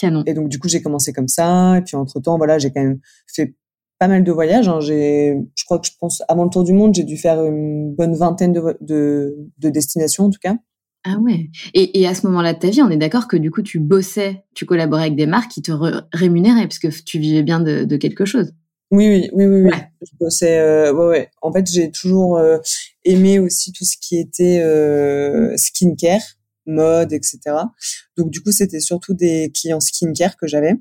[0.00, 0.22] Canon.
[0.26, 2.82] Et donc, du coup, j'ai commencé comme ça, et puis entre temps, voilà, j'ai quand
[2.82, 3.54] même fait
[3.98, 4.68] pas mal de voyages.
[4.68, 4.80] Hein.
[4.80, 7.94] J'ai, je crois que je pense avant le tour du monde, j'ai dû faire une
[7.94, 10.56] bonne vingtaine de, de, de destinations en tout cas.
[11.04, 11.48] Ah ouais.
[11.74, 13.78] Et, et à ce moment-là de ta vie, on est d'accord que du coup, tu
[13.78, 15.72] bossais, tu collaborais avec des marques qui te
[16.12, 18.52] rémunéraient parce que tu vivais bien de, de quelque chose.
[18.90, 19.70] Oui, oui, oui, oui.
[19.70, 20.08] oui.
[20.18, 21.30] Bossais, euh, ouais, ouais.
[21.42, 22.58] En fait, j'ai toujours euh,
[23.04, 26.22] aimé aussi tout ce qui était euh, skincare,
[26.66, 27.38] mode, etc.
[28.16, 30.74] Donc, du coup, c'était surtout des clients skincare que j'avais,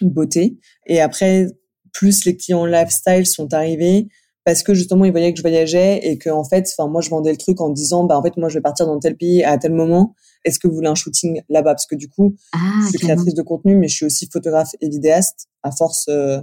[0.00, 0.58] beauté.
[0.86, 1.46] Et après,
[1.92, 4.08] plus les clients lifestyle sont arrivés
[4.44, 7.10] parce que justement, ils voyaient que je voyageais et que en fait, enfin, moi, je
[7.10, 9.44] vendais le truc en disant, bah, en fait, moi, je vais partir dans tel pays
[9.44, 10.14] à tel moment.
[10.44, 11.74] Est-ce que vous voulez un shooting là-bas?
[11.74, 14.74] Parce que du coup, Ah, je suis créatrice de contenu, mais je suis aussi photographe
[14.80, 15.46] et vidéaste.
[15.62, 16.40] À force, euh,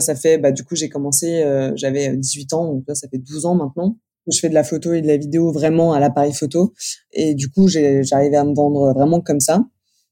[0.00, 3.18] ça fait, bah, du coup, j'ai commencé, euh, j'avais 18 ans, donc là, ça fait
[3.18, 3.98] 12 ans maintenant.
[4.30, 6.72] Je fais de la photo et de la vidéo vraiment à l'appareil photo.
[7.12, 9.64] Et du coup, j'arrivais à me vendre vraiment comme ça.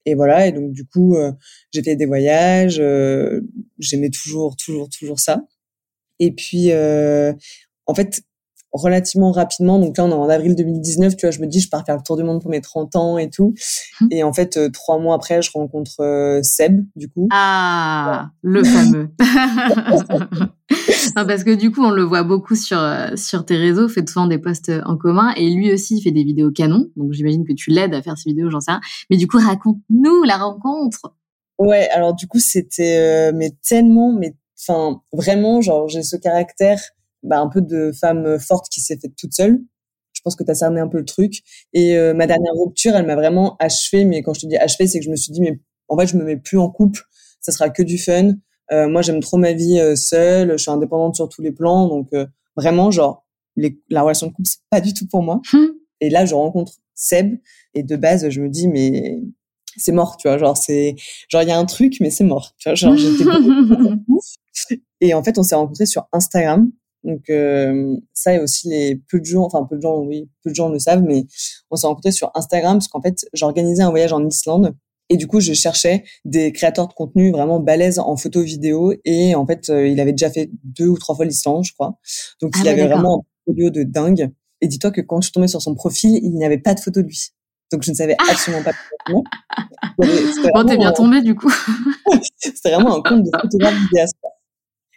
[0.05, 0.47] Et voilà.
[0.47, 1.33] Et donc, du coup, euh,
[1.73, 2.79] j'ai fait des voyages.
[2.81, 3.41] euh,
[3.79, 5.43] J'aimais toujours, toujours, toujours ça.
[6.19, 7.33] Et puis, euh,
[7.87, 8.23] en fait,
[8.73, 11.69] relativement rapidement, donc là, on est en avril 2019, tu vois, je me dis, je
[11.69, 13.55] pars faire le tour du monde pour mes 30 ans et tout.
[14.11, 17.29] Et en fait, euh, trois mois après, je rencontre euh, Seb, du coup.
[17.31, 19.09] Ah, le fameux.
[21.17, 24.09] non, parce que du coup, on le voit beaucoup sur, euh, sur tes réseaux, fait
[24.09, 27.45] souvent des posts en commun, et lui aussi, il fait des vidéos canon, donc j'imagine
[27.45, 28.81] que tu l'aides à faire ces vidéos, j'en sais rien.
[29.11, 31.13] Mais du coup, raconte-nous la rencontre.
[31.59, 36.81] Ouais, alors du coup, c'était euh, mais tellement, mais enfin vraiment, genre j'ai ce caractère,
[37.23, 39.61] bah, un peu de femme forte qui s'est faite toute seule.
[40.13, 41.43] Je pense que tu as cerné un peu le truc.
[41.73, 44.05] Et ma dernière rupture, elle m'a vraiment achevé.
[44.05, 45.59] Mais quand je te dis achevé, c'est que je me suis dit, mais
[45.89, 47.03] en fait, je me mets plus en couple.
[47.41, 48.35] Ça sera que du fun.
[48.71, 50.53] moi, j'aime trop ma vie seule.
[50.53, 51.89] Je suis indépendante sur tous les plans.
[51.89, 52.11] Donc,
[52.57, 55.41] vraiment, genre, les, la relation de couple, c'est pas du tout pour moi.
[55.53, 55.73] Hum.
[56.01, 57.39] Et là, je rencontre Seb.
[57.75, 59.21] Et de base, je me dis, mais
[59.77, 60.39] c'est mort, tu vois.
[60.39, 60.97] Genre, c'est,
[61.29, 62.55] genre, il y a un truc, mais c'est mort.
[62.59, 63.25] Tu vois, genre, j'étais
[65.01, 66.71] Et en fait, on s'est rencontrés sur Instagram.
[67.05, 70.51] Donc, euh, ça et aussi les peu de gens, enfin, peu de gens, oui, peu
[70.51, 71.25] de gens le savent, mais
[71.71, 74.75] on s'est rencontrés sur Instagram parce qu'en fait, j'organisais un voyage en Islande.
[75.09, 78.95] Et du coup, je cherchais des créateurs de contenu vraiment balèzes en photo vidéo.
[79.05, 81.99] Et en fait, euh, il avait déjà fait deux ou trois fois l'Islande, je crois.
[82.41, 84.31] Donc, il ah avait vraiment un portfolio de dingue.
[84.63, 86.81] Et dis-toi que quand je suis tombée sur son profil, il n'y avait pas de
[86.81, 87.33] photo de lui.
[87.73, 88.73] Donc je ne savais ah absolument pas
[89.07, 89.25] comment.
[89.97, 91.51] Bon, t'es bien tombé du coup.
[92.37, 94.17] C'était vraiment un compte de photographe vidéaste.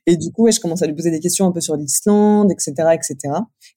[0.07, 2.51] Et du coup, ouais, je commence à lui poser des questions un peu sur l'Islande,
[2.51, 3.17] etc., etc.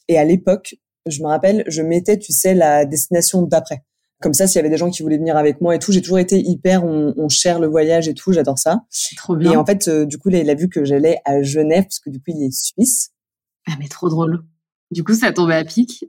[0.08, 3.82] Et à l'époque, je me rappelle, je mettais, tu sais, la destination d'après.
[4.20, 6.02] Comme ça, s'il y avait des gens qui voulaient venir avec moi et tout, j'ai
[6.02, 8.80] toujours été hyper, on, on share le voyage et tout, j'adore ça.
[9.16, 9.52] Trop bien.
[9.52, 12.00] Et en fait, euh, du coup, là, il a vu que j'allais à Genève, parce
[12.00, 13.10] que du coup, il est suisse.
[13.66, 14.44] Ah, mais trop drôle.
[14.90, 16.04] Du coup, ça tombait à pic.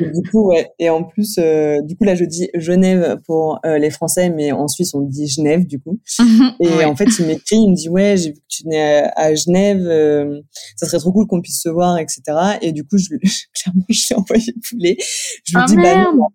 [0.00, 0.70] Du coup, ouais.
[0.78, 4.52] Et en plus, euh, du coup, là, je dis Genève pour euh, les Français, mais
[4.52, 5.98] en Suisse, on dit Genève, du coup.
[6.60, 9.34] et en fait, il m'écrit, il me dit, ouais, j'ai vu que tu venais à,
[9.34, 10.40] Genève, euh,
[10.76, 12.22] ça serait trop cool qu'on puisse se voir, etc.
[12.62, 13.08] Et du coup, je,
[13.54, 14.96] clairement, je lui ai envoyé poulet.
[15.44, 16.28] Je lui ah, dis, bah non,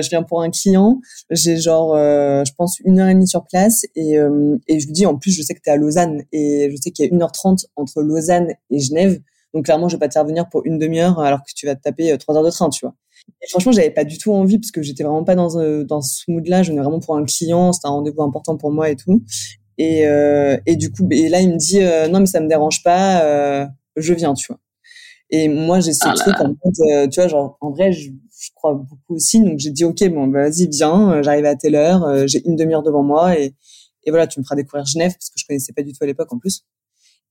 [0.00, 1.00] je viens pour un client,
[1.30, 5.06] j'ai genre, je pense, une heure et demie sur place, et, et je lui dis,
[5.06, 7.12] en plus, je sais que tu es à Lausanne, et je sais qu'il y a
[7.12, 9.20] 1h30 entre Lausanne et Genève.
[9.54, 11.74] Donc clairement, je vais pas te faire venir pour une demi-heure alors que tu vas
[11.74, 12.94] te taper trois heures de train, tu vois.
[13.42, 16.00] Et franchement, j'avais pas du tout envie parce que j'étais vraiment pas dans, euh, dans
[16.00, 16.62] ce mood-là.
[16.62, 19.22] Je venais vraiment pour un client, c'était un rendez-vous important pour moi et tout.
[19.78, 22.48] Et, euh, et du coup, et là, il me dit euh, non, mais ça me
[22.48, 24.58] dérange pas, euh, je viens, tu vois.
[25.30, 28.50] Et moi, j'ai ce ah truc en fait, tu vois, genre en vrai, je, je
[28.54, 29.40] crois beaucoup aussi.
[29.42, 31.20] Donc j'ai dit ok, bon, bah, vas-y, viens.
[31.22, 33.54] J'arrive à telle heure, j'ai une demi-heure devant moi et,
[34.04, 36.06] et voilà, tu me feras découvrir Genève parce que je connaissais pas du tout à
[36.06, 36.62] l'époque en plus.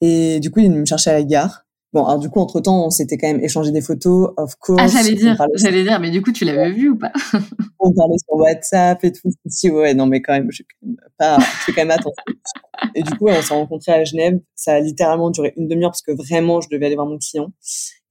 [0.01, 1.64] Et du coup, il me cherchait à la gare.
[1.95, 4.81] Bon, alors du coup, entre temps, on s'était quand même échangé des photos, of course.
[4.83, 7.13] Ah, j'allais dire, j'allais dire, mais du coup, tu l'avais vu ou pas?
[7.79, 9.29] On parlait sur WhatsApp et tout.
[9.47, 10.63] Si, ouais, non, mais quand même, je
[11.17, 12.11] pas, fais quand même attention.
[12.95, 14.39] et du coup, on s'est rencontrés à Genève.
[14.55, 17.53] Ça a littéralement duré une demi-heure parce que vraiment, je devais aller voir mon client.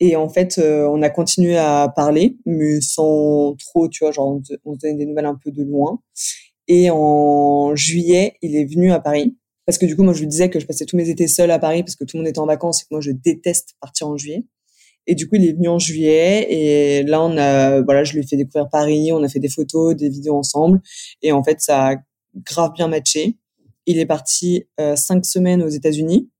[0.00, 4.40] Et en fait, euh, on a continué à parler, mais sans trop, tu vois, genre,
[4.64, 5.98] on se donnait des nouvelles un peu de loin.
[6.68, 9.36] Et en juillet, il est venu à Paris
[9.66, 11.50] parce que du coup, moi, je lui disais que je passais tous mes étés seule
[11.50, 13.74] à Paris parce que tout le monde était en vacances et que moi, je déteste
[13.80, 14.44] partir en juillet.
[15.06, 18.20] Et du coup, il est venu en juillet et là, on a, voilà, je lui
[18.20, 20.80] ai fait découvrir Paris, on a fait des photos, des vidéos ensemble
[21.22, 21.96] et en fait, ça a
[22.36, 23.36] grave bien matché.
[23.86, 26.30] Il est parti euh, cinq semaines aux États-Unis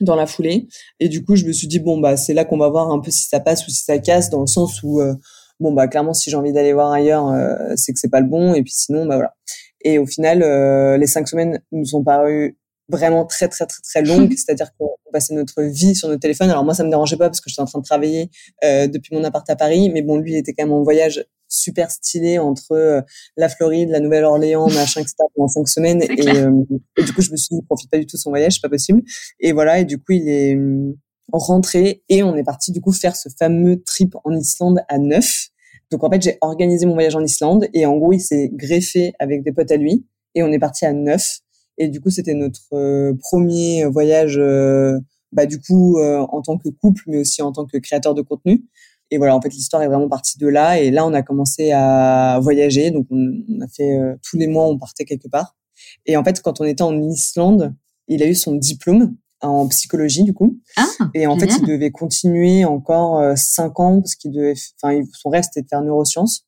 [0.00, 0.68] dans la foulée
[1.00, 3.00] et du coup, je me suis dit bon bah c'est là qu'on va voir un
[3.00, 5.14] peu si ça passe ou si ça casse dans le sens où euh,
[5.60, 8.26] bon bah clairement si j'ai envie d'aller voir ailleurs, euh, c'est que c'est pas le
[8.26, 9.34] bon et puis sinon bah voilà.
[9.84, 10.40] Et au final,
[10.96, 12.56] les cinq semaines nous ont paru
[12.92, 16.50] vraiment très très très très longue, c'est-à-dire qu'on passait notre vie sur notre téléphone.
[16.50, 18.30] Alors moi ça me dérangeait pas parce que j'étais en train de travailler
[18.64, 21.24] euh, depuis mon appart à Paris, mais bon lui il était quand même en voyage
[21.48, 23.02] super stylé entre euh,
[23.36, 25.16] la Floride, la Nouvelle-Orléans, machin etc.
[25.34, 26.50] pendant cinq semaines euh,
[26.96, 28.62] et, du coup je me suis dit profite pas du tout de son voyage, c'est
[28.62, 29.02] pas possible.
[29.40, 30.58] Et voilà et du coup il est
[31.32, 35.48] rentré et on est parti du coup faire ce fameux trip en Islande à neuf.
[35.90, 39.12] Donc en fait j'ai organisé mon voyage en Islande et en gros il s'est greffé
[39.18, 41.40] avec des potes à lui et on est parti à neuf
[41.82, 45.00] et du coup, c'était notre euh, premier voyage, euh,
[45.32, 48.22] bah, du coup, euh, en tant que couple, mais aussi en tant que créateur de
[48.22, 48.64] contenu.
[49.10, 50.78] Et voilà, en fait, l'histoire est vraiment partie de là.
[50.78, 52.92] Et là, on a commencé à voyager.
[52.92, 55.56] Donc, on, a fait tous les mois, on partait quelque part.
[56.06, 57.74] Et en fait, quand on était en Islande,
[58.06, 60.60] il a eu son diplôme en psychologie du coup.
[60.76, 65.30] Ah, et en fait, il devait continuer encore cinq ans parce qu'il devait, enfin, son
[65.30, 66.46] rêve c'était de faire neurosciences.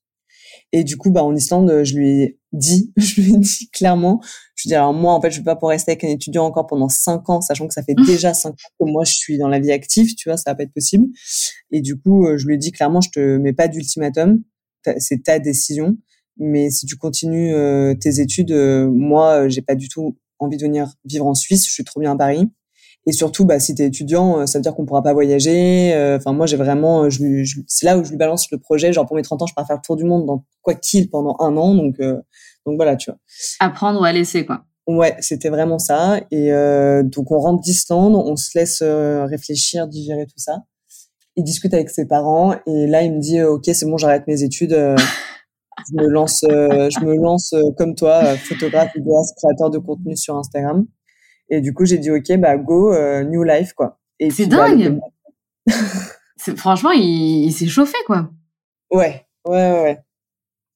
[0.76, 4.20] Et du coup, bah, en Islande, je lui ai dit, je lui ai dit clairement,
[4.56, 6.08] je lui ai dit, alors moi, en fait, je vais pas pouvoir rester avec un
[6.08, 9.12] étudiant encore pendant cinq ans, sachant que ça fait déjà cinq ans que moi, je
[9.12, 11.06] suis dans la vie active, tu vois, ça va pas être possible.
[11.70, 14.42] Et du coup, euh, je lui ai dit clairement, je te mets pas d'ultimatum,
[14.98, 15.96] c'est ta décision.
[16.38, 20.62] Mais si tu continues euh, tes études, euh, moi, j'ai pas du tout envie de
[20.62, 21.68] venir vivre en Suisse.
[21.68, 22.48] Je suis trop bien à Paris.
[23.06, 25.92] Et surtout, bah, si tu es étudiant, euh, ça veut dire qu'on pourra pas voyager.
[25.94, 28.58] Euh, enfin, moi, j'ai vraiment, euh, je, je, c'est là où je lui balance le
[28.58, 28.92] projet.
[28.92, 31.10] Genre, pour mes 30 ans, je pars faire le tour du monde dans quoi qu'il
[31.10, 31.74] pendant un an.
[31.74, 33.18] Donc, donc voilà, tu vois.
[33.60, 34.64] Apprendre ou à laisser, quoi.
[34.86, 36.20] Ouais, c'était vraiment ça.
[36.30, 40.62] Et euh, donc, on rentre d'Islande, on se laisse réfléchir, digérer tout ça.
[41.36, 44.42] Il discute avec ses parents et là, il me dit, ok, c'est bon, j'arrête mes
[44.42, 44.70] études.
[45.90, 50.86] je me lance, je me lance comme toi, photographe, vidéaste, créateur de contenu sur Instagram.
[51.48, 53.98] Et du coup, j'ai dit, OK, bah, go, euh, new life, quoi.
[54.30, 55.00] C'est bah, dingue!
[56.56, 58.30] franchement, il, s'est chauffé, quoi.
[58.90, 59.98] Ouais, ouais, ouais.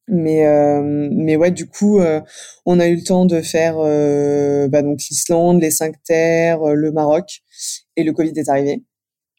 [0.08, 2.20] Mais euh, mais ouais, du coup, euh,
[2.64, 6.90] on a eu le temps de faire euh, bah, donc l'Islande, les cinq terres, le
[6.92, 7.42] Maroc,
[7.94, 8.84] et le Covid est arrivé.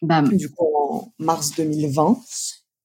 [0.03, 0.29] Bam.
[0.29, 2.19] Du coup, en mars 2020.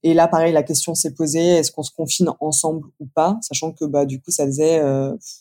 [0.02, 3.72] Et là, pareil, la question s'est posée est-ce qu'on se confine ensemble ou pas, sachant
[3.72, 4.80] que bah du coup, ça faisait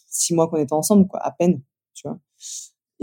[0.08, 1.62] six mois qu'on était ensemble, quoi, à peine,
[1.94, 2.20] tu vois.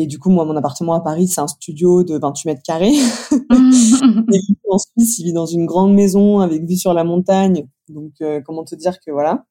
[0.00, 2.94] Et du coup, moi, mon appartement à Paris, c'est un studio de 28 mètres carrés.
[3.32, 7.68] et en Suisse, il vit dans une grande maison avec vue sur la montagne.
[7.90, 9.44] Donc, euh, comment te dire que voilà.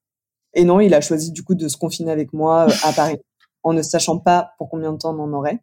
[0.56, 3.18] Et non, il a choisi du coup de se confiner avec moi euh, à Paris,
[3.64, 5.60] en ne sachant pas pour combien de temps on en aurait.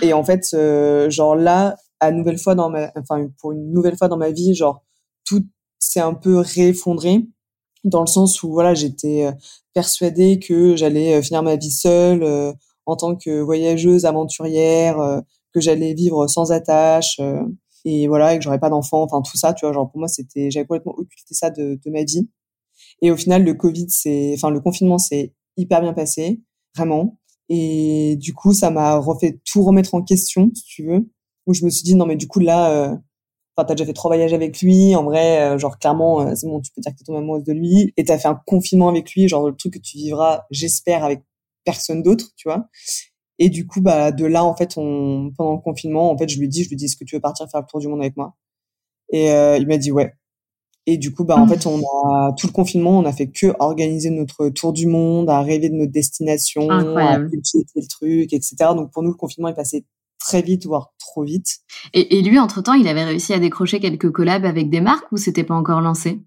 [0.00, 3.96] Et en fait, euh, genre là, à nouvelle fois dans ma, enfin pour une nouvelle
[3.96, 4.84] fois dans ma vie, genre
[5.24, 5.44] tout
[5.80, 7.26] s'est un peu réeffondré
[7.82, 9.28] dans le sens où voilà, j'étais
[9.72, 12.54] persuadée que j'allais finir ma vie seule
[12.86, 15.20] en tant que voyageuse aventurière, euh,
[15.52, 17.42] que j'allais vivre sans attache euh,
[17.84, 20.08] et voilà et que j'aurais pas d'enfant, enfin tout ça, tu vois, genre pour moi
[20.08, 22.28] c'était j'avais complètement occulté ça de, de ma vie.
[23.02, 26.42] Et au final le Covid c'est enfin le confinement c'est hyper bien passé,
[26.76, 27.18] vraiment.
[27.50, 31.10] Et du coup, ça m'a refait tout remettre en question, si tu veux.
[31.46, 32.88] Où je me suis dit non mais du coup là, euh,
[33.56, 36.72] enfin t'as déjà fait trois voyages avec lui, en vrai, genre clairement c'est bon, tu
[36.72, 37.92] peux dire que t'es tombée amoureuse de lui.
[37.96, 41.22] Et t'as fait un confinement avec lui, genre le truc que tu vivras, j'espère, avec
[41.64, 42.68] personne d'autre, tu vois.
[43.38, 46.38] Et du coup, bah, de là, en fait, on, pendant le confinement, en fait, je
[46.38, 48.00] lui dis, je lui dis, est-ce que tu veux partir faire le tour du monde
[48.00, 48.34] avec moi?
[49.10, 50.14] Et euh, il m'a dit ouais.
[50.86, 53.54] Et du coup, bah, en fait, on a tout le confinement, on a fait que
[53.58, 58.56] organiser notre tour du monde, à rêver de notre destination, à le truc, etc.
[58.76, 59.86] Donc pour nous, le confinement est passé
[60.18, 61.60] très vite, voire trop vite.
[61.94, 65.10] Et, et lui, entre temps, il avait réussi à décrocher quelques collabs avec des marques
[65.10, 66.20] ou c'était pas encore lancé?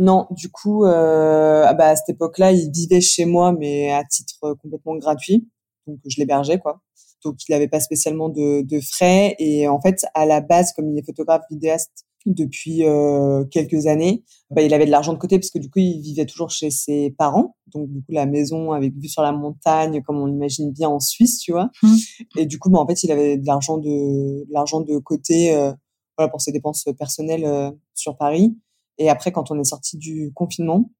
[0.00, 4.02] Non, du coup, euh, ah bah, à cette époque-là, il vivait chez moi, mais à
[4.02, 5.46] titre complètement gratuit.
[5.86, 6.80] Donc, je l'hébergeais, quoi.
[7.22, 9.36] Donc, il n'avait pas spécialement de, de, frais.
[9.38, 14.24] Et en fait, à la base, comme il est photographe vidéaste depuis euh, quelques années,
[14.50, 16.70] bah, il avait de l'argent de côté parce que du coup, il vivait toujours chez
[16.70, 17.56] ses parents.
[17.66, 21.00] Donc, du coup, la maison avec vue sur la montagne, comme on l'imagine bien en
[21.00, 21.68] Suisse, tu vois.
[21.82, 21.96] Mmh.
[22.38, 25.54] Et du coup, bah, en fait, il avait de l'argent de, de l'argent de côté,
[25.54, 25.74] euh,
[26.16, 28.56] voilà, pour ses dépenses personnelles euh, sur Paris.
[29.00, 30.92] Et après, quand on est sorti du confinement,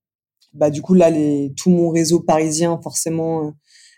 [0.55, 3.51] bah du coup là, les, tout mon réseau parisien forcément euh,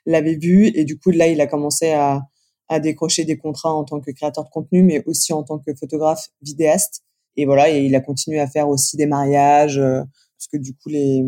[0.07, 2.23] l'avait vu et du coup là, il a commencé à,
[2.69, 5.73] à décrocher des contrats en tant que créateur de contenu, mais aussi en tant que
[5.75, 7.05] photographe vidéaste.
[7.37, 10.03] Et voilà, et il a continué à faire aussi des mariages euh,
[10.37, 11.23] parce que du coup les,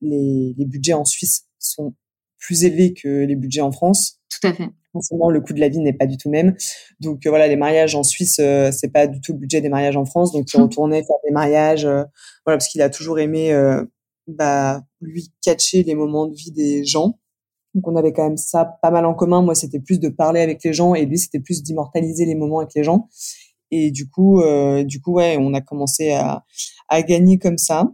[0.00, 1.94] les les budgets en Suisse sont
[2.38, 4.17] plus élevés que les budgets en France.
[4.30, 6.56] Tout à fait forcément le coût de la vie n'est pas du tout même.
[7.00, 9.68] Donc euh, voilà, les mariages en Suisse, euh, c'est pas du tout le budget des
[9.68, 10.32] mariages en France.
[10.32, 12.04] Donc il retournait faire des mariages, euh,
[12.44, 13.52] voilà, parce qu'il a toujours aimé,
[14.26, 17.18] bah, lui catcher les moments de vie des gens.
[17.74, 19.42] Donc on avait quand même ça pas mal en commun.
[19.42, 22.58] Moi, c'était plus de parler avec les gens et lui, c'était plus d'immortaliser les moments
[22.58, 23.08] avec les gens.
[23.70, 24.42] Et du coup,
[24.84, 26.44] du coup, ouais, on a commencé à,
[26.88, 27.90] à gagner comme ça.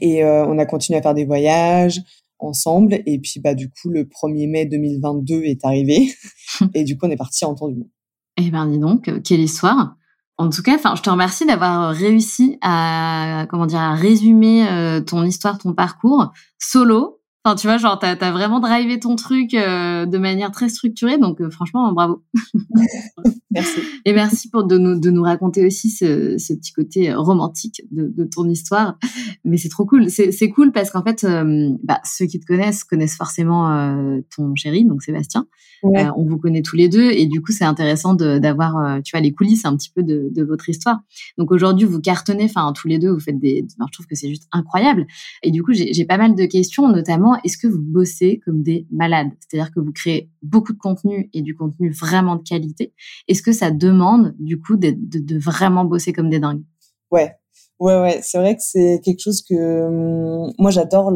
[0.00, 2.00] Et on a continué à faire des voyages
[2.38, 3.00] ensemble.
[3.06, 6.12] Et puis, bah, du coup, le 1er mai 2022 est arrivé.
[6.74, 7.90] et du coup, on est parti en tour du monde.
[8.36, 9.96] Eh ben, dis donc, euh, quelle histoire.
[10.36, 15.00] En tout cas, enfin, je te remercie d'avoir réussi à, comment dire, à résumer euh,
[15.00, 17.17] ton histoire, ton parcours solo
[17.48, 21.16] Enfin, tu vois, genre, t'as as vraiment drivé ton truc euh, de manière très structurée,
[21.16, 22.22] donc euh, franchement, bravo.
[23.50, 23.80] merci.
[24.04, 28.12] Et merci pour de nous, de nous raconter aussi ce, ce petit côté romantique de,
[28.14, 28.98] de ton histoire.
[29.46, 30.10] Mais c'est trop cool.
[30.10, 34.84] C'est cool parce qu'en fait, euh, bah, ceux qui te connaissent connaissent forcément ton chéri,
[34.84, 35.46] donc Sébastien.
[35.82, 39.32] on vous connaît tous les deux et du coup, c'est intéressant d'avoir, tu vois, les
[39.32, 40.98] coulisses un petit peu de, de votre histoire.
[41.38, 43.64] Donc aujourd'hui, vous cartonnez, enfin, tous les deux, vous faites des.
[43.66, 45.06] je trouve que c'est juste incroyable.
[45.42, 48.86] Et du coup, j'ai pas mal de questions, notamment est-ce que vous bossez comme des
[48.90, 49.30] malades?
[49.40, 52.92] C'est-à-dire que vous créez beaucoup de contenu et du contenu vraiment de qualité.
[53.28, 56.62] Est-ce que ça demande du coup de, de, vraiment bosser comme des dingues?
[57.10, 57.32] Ouais,
[57.80, 58.20] ouais, ouais.
[58.22, 61.12] C'est vrai que c'est quelque chose que hum, moi j'adore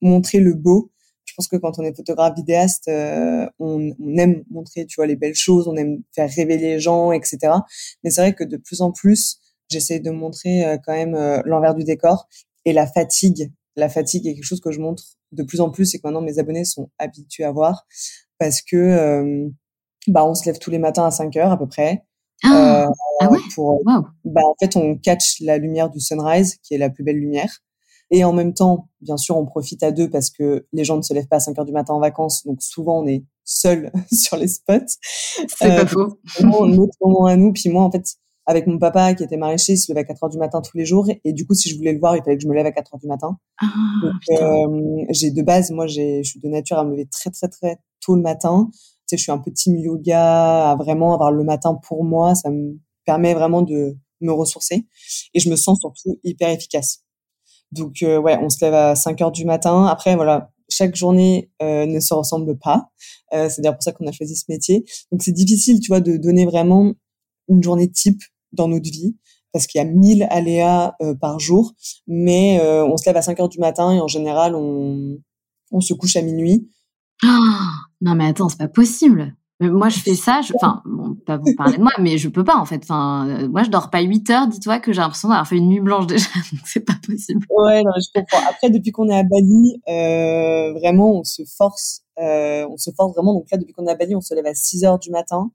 [0.00, 0.90] montrer le beau.
[1.24, 5.06] Je pense que quand on est photographe vidéaste, euh, on, on, aime montrer, tu vois,
[5.06, 7.38] les belles choses, on aime faire rêver les gens, etc.
[8.04, 11.40] Mais c'est vrai que de plus en plus, j'essaie de montrer euh, quand même euh,
[11.44, 12.28] l'envers du décor
[12.64, 15.94] et la fatigue la fatigue est quelque chose que je montre de plus en plus
[15.94, 17.86] et que maintenant mes abonnés sont habitués à voir
[18.38, 19.48] parce que euh,
[20.08, 22.04] bah on se lève tous les matins à 5 heures à peu près.
[22.42, 23.38] Ah, euh, ah ouais?
[23.54, 23.82] pour,
[24.24, 27.60] bah en fait on catch la lumière du sunrise qui est la plus belle lumière
[28.10, 31.02] et en même temps bien sûr on profite à deux parce que les gens ne
[31.02, 33.92] se lèvent pas à 5 heures du matin en vacances donc souvent on est seul
[34.12, 34.98] sur les spots.
[34.98, 36.18] C'est pas euh, faux.
[36.40, 38.04] Notre moment à nous puis moi en fait
[38.46, 40.76] avec mon papa qui était maraîcher, il se levait à 4 heures du matin tous
[40.76, 41.08] les jours.
[41.24, 42.72] Et du coup, si je voulais le voir, il fallait que je me lève à
[42.72, 43.38] 4 heures du matin.
[43.58, 43.66] Ah,
[44.02, 47.30] Donc, euh, j'ai de base, moi, j'ai, je suis de nature à me lever très,
[47.30, 48.68] très, très tôt le matin.
[48.72, 52.34] Tu sais, je suis un petit yoga, à vraiment avoir le matin pour moi.
[52.34, 54.86] Ça me permet vraiment de me ressourcer.
[55.32, 57.00] Et je me sens surtout hyper efficace.
[57.72, 59.86] Donc ouais, on se lève à 5 heures du matin.
[59.86, 62.90] Après voilà, chaque journée ne se ressemble pas.
[63.32, 64.84] c'est d'ailleurs pour ça qu'on a choisi ce métier.
[65.10, 66.94] Donc c'est difficile, tu vois, de donner vraiment
[67.48, 68.22] une journée type
[68.54, 69.16] dans notre vie
[69.52, 71.72] parce qu'il y a 1000 aléas par jour.
[72.06, 75.18] Mais on se lève à 5 heures du matin et en général on
[75.70, 76.68] on se couche à minuit.
[77.22, 79.36] Ah, non mais attends, c'est pas possible.
[79.60, 82.56] Moi, je fais ça, enfin, bon, pas vous parler de moi, mais je peux pas,
[82.56, 82.80] en fait.
[82.82, 85.68] Enfin, euh, moi, je dors pas 8 heures, dis-toi que j'ai l'impression d'avoir fait une
[85.68, 87.46] nuit blanche déjà, donc c'est pas possible.
[87.50, 88.42] Ouais, non, je comprends.
[88.50, 93.14] Après, depuis qu'on est à Bali, euh, vraiment, on se force, euh, on se force
[93.14, 93.32] vraiment.
[93.32, 95.50] Donc là, depuis qu'on est à Bali, on se lève à 6 heures du matin.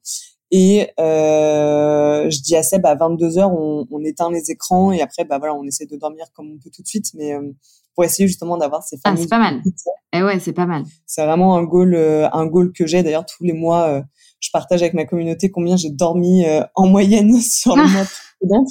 [0.51, 5.01] Et euh, je dis à Seb, à 22 heures, on, on, éteint les écrans et
[5.01, 7.11] après, bah voilà, on essaie de dormir comme on peut tout de suite.
[7.13, 7.51] Mais euh,
[7.99, 9.19] pour essayer justement d'avoir ces fameuses.
[9.19, 9.61] Ah, c'est pas mal.
[9.65, 10.85] Et eh ouais, c'est pas mal.
[11.05, 13.03] C'est vraiment un goal, euh, un goal que j'ai.
[13.03, 14.01] D'ailleurs, tous les mois, euh,
[14.39, 18.65] je partage avec ma communauté combien j'ai dormi euh, en moyenne sur le mois précédent.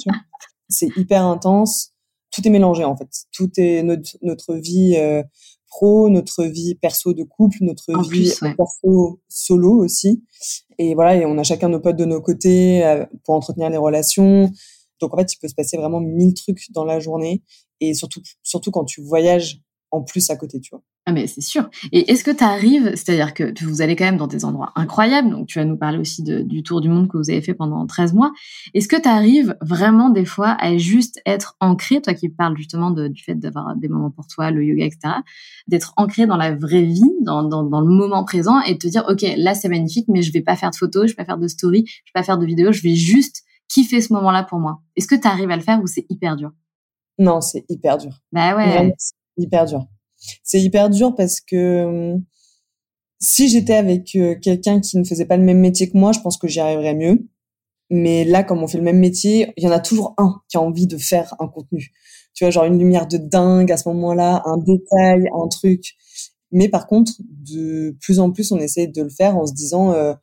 [0.67, 1.91] C'est hyper intense.
[2.31, 3.09] Tout est mélangé en fait.
[3.31, 4.95] Tout est notre, notre vie
[5.69, 10.23] pro, notre vie perso de couple, notre vie perso solo aussi.
[10.77, 14.51] Et voilà, et on a chacun nos potes de nos côtés pour entretenir les relations.
[14.99, 17.43] Donc en fait, il peut se passer vraiment mille trucs dans la journée
[17.79, 19.61] et surtout, surtout quand tu voyages
[19.91, 20.83] en plus à côté, tu vois.
[21.09, 21.71] Ah mais c'est sûr.
[21.91, 25.31] Et est-ce que tu arrives, c'est-à-dire que vous allez quand même dans des endroits incroyables,
[25.31, 27.55] donc tu vas nous parler aussi de, du tour du monde que vous avez fait
[27.55, 28.31] pendant 13 mois,
[28.75, 32.91] est-ce que tu arrives vraiment des fois à juste être ancré, toi qui parles justement
[32.91, 35.15] de, du fait d'avoir des moments pour toi, le yoga, etc.,
[35.67, 38.87] d'être ancré dans la vraie vie, dans, dans, dans, le moment présent et de te
[38.87, 41.25] dire, ok, là c'est magnifique, mais je vais pas faire de photos, je vais pas
[41.25, 44.43] faire de stories, je vais pas faire de vidéos, je vais juste kiffer ce moment-là
[44.43, 44.83] pour moi.
[44.95, 46.51] Est-ce que tu arrives à le faire ou c'est hyper dur?
[47.17, 48.11] Non, c'est hyper dur.
[48.31, 48.93] Bah ouais.
[49.37, 49.87] hyper dur.
[50.43, 52.23] C'est hyper dur parce que hum,
[53.19, 56.19] si j'étais avec euh, quelqu'un qui ne faisait pas le même métier que moi, je
[56.21, 57.27] pense que j'y arriverais mieux.
[57.89, 60.57] Mais là, comme on fait le même métier, il y en a toujours un qui
[60.57, 61.91] a envie de faire un contenu.
[62.33, 65.95] Tu vois, genre une lumière de dingue à ce moment-là, un détail, un truc.
[66.51, 69.93] Mais par contre, de plus en plus, on essaie de le faire en se disant,
[69.93, 70.13] euh,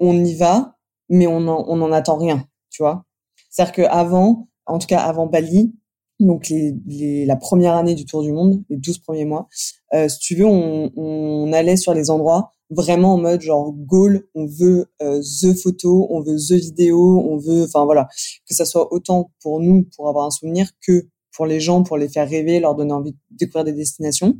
[0.00, 0.78] on y va,
[1.08, 3.04] mais on n'en en attend rien, tu vois.
[3.50, 5.74] C'est-à-dire qu'avant, en tout cas avant Bali,
[6.20, 9.48] donc les, les, la première année du Tour du Monde, les 12 premiers mois,
[9.94, 14.28] euh, si tu veux, on, on, allait sur les endroits vraiment en mode genre goal,
[14.34, 18.08] on veut euh, the photo, on veut the vidéo, on veut, enfin voilà,
[18.48, 21.96] que ça soit autant pour nous pour avoir un souvenir que pour les gens, pour
[21.96, 24.36] les faire rêver, leur donner envie de découvrir des destinations.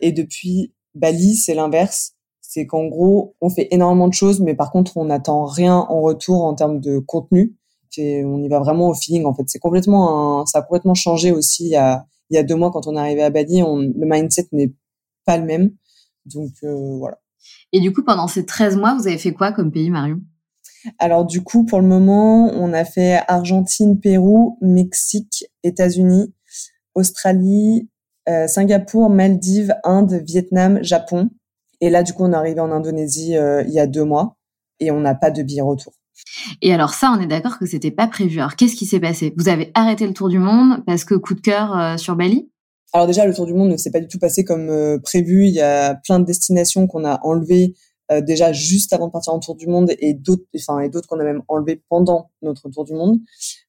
[0.00, 2.12] Et depuis Bali, c'est l'inverse.
[2.40, 6.00] C'est qu'en gros, on fait énormément de choses, mais par contre, on n'attend rien en
[6.00, 7.57] retour en termes de contenu
[7.98, 9.44] on y va vraiment au feeling en fait.
[9.46, 12.70] C'est complètement ça a complètement changé aussi il y a, il y a deux mois
[12.70, 14.72] quand on est arrivé à Bali, on, le mindset n'est
[15.24, 15.72] pas le même.
[16.26, 17.18] Donc euh, voilà.
[17.72, 20.20] Et du coup, pendant ces 13 mois, vous avez fait quoi comme pays, Marion?
[20.98, 26.32] Alors du coup, pour le moment, on a fait Argentine, Pérou, Mexique, États-Unis,
[26.94, 27.88] Australie,
[28.28, 31.30] euh, Singapour, Maldives, Inde, Vietnam, Japon.
[31.80, 34.36] Et là, du coup, on est arrivé en Indonésie euh, il y a deux mois
[34.80, 35.92] et on n'a pas de billet retour.
[36.62, 38.38] Et alors ça, on est d'accord que c'était pas prévu.
[38.38, 39.34] Alors qu'est-ce qui s'est passé?
[39.36, 42.50] Vous avez arrêté le tour du monde parce que coup de cœur euh, sur Bali?
[42.92, 45.46] Alors déjà, le tour du monde ne s'est pas du tout passé comme euh, prévu.
[45.46, 47.74] Il y a plein de destinations qu'on a enlevées
[48.10, 51.08] euh, déjà juste avant de partir en tour du monde et d'autres, enfin et d'autres
[51.08, 53.18] qu'on a même enlevées pendant notre tour du monde.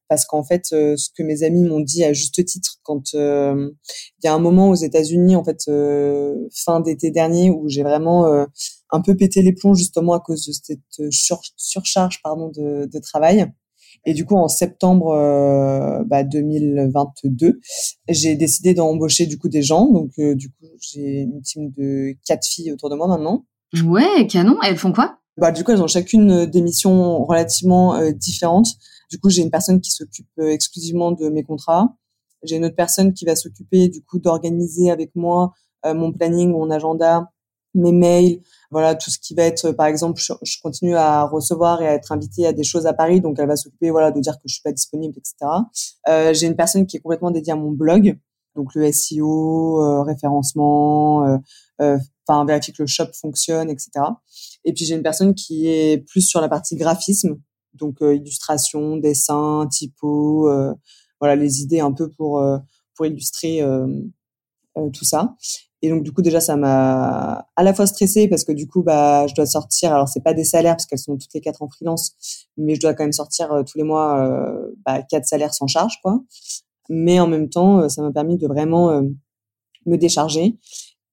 [0.10, 3.72] Parce qu'en fait, ce que mes amis m'ont dit à juste titre, quand il
[4.24, 5.70] y a un moment aux États-Unis, en fait,
[6.51, 8.45] fin d'été dernier, où j'ai vraiment
[8.91, 11.10] un peu pété les plombs justement à cause de cette euh,
[11.57, 13.51] surcharge pardon de, de, travail.
[14.05, 17.60] Et du coup, en septembre euh, bah, 2022,
[18.07, 19.88] j'ai décidé d'embaucher du coup des gens.
[19.88, 23.45] Donc, euh, du coup, j'ai une team de quatre filles autour de moi maintenant.
[23.84, 24.57] Ouais, canon.
[24.64, 25.18] elles font quoi?
[25.38, 28.70] Bah, du coup, elles ont chacune des missions relativement euh, différentes.
[29.10, 31.95] Du coup, j'ai une personne qui s'occupe exclusivement de mes contrats.
[32.43, 35.53] J'ai une autre personne qui va s'occuper du coup d'organiser avec moi
[35.86, 37.30] mon planning, mon agenda,
[37.74, 38.41] mes mails,
[38.72, 42.12] voilà tout ce qui va être par exemple je, continue à recevoir et à être
[42.12, 43.22] invitée à des choses à Paris.
[43.22, 45.51] Donc elle va s'occuper voilà de dire que je suis pas disponible etc
[46.07, 48.18] euh, j'ai une personne qui est complètement dédiée à mon blog.
[48.55, 51.38] Donc le SEO euh, référencement euh,
[51.82, 51.97] euh,
[52.28, 53.91] enfin vérifier que le shop fonctionne etc
[54.66, 57.39] et puis j'ai une personne qui est plus sur la partie graphisme
[57.74, 60.50] donc euh, illustration dessin typo
[61.20, 62.44] voilà les idées un peu pour
[62.96, 63.62] pour illustrer
[64.94, 65.36] tout ça.
[65.82, 68.84] Et donc du coup déjà ça m'a à la fois stressée parce que du coup
[68.84, 69.94] bah je dois sortir.
[69.94, 72.82] Alors c'est pas des salaires parce qu'elles sont toutes les quatre en freelance mais je
[72.82, 76.22] dois quand même sortir euh, tous les mois euh, bah, quatre salaires sans charge quoi.
[76.90, 79.04] Mais en même temps euh, ça m'a permis de vraiment euh,
[79.86, 80.58] me décharger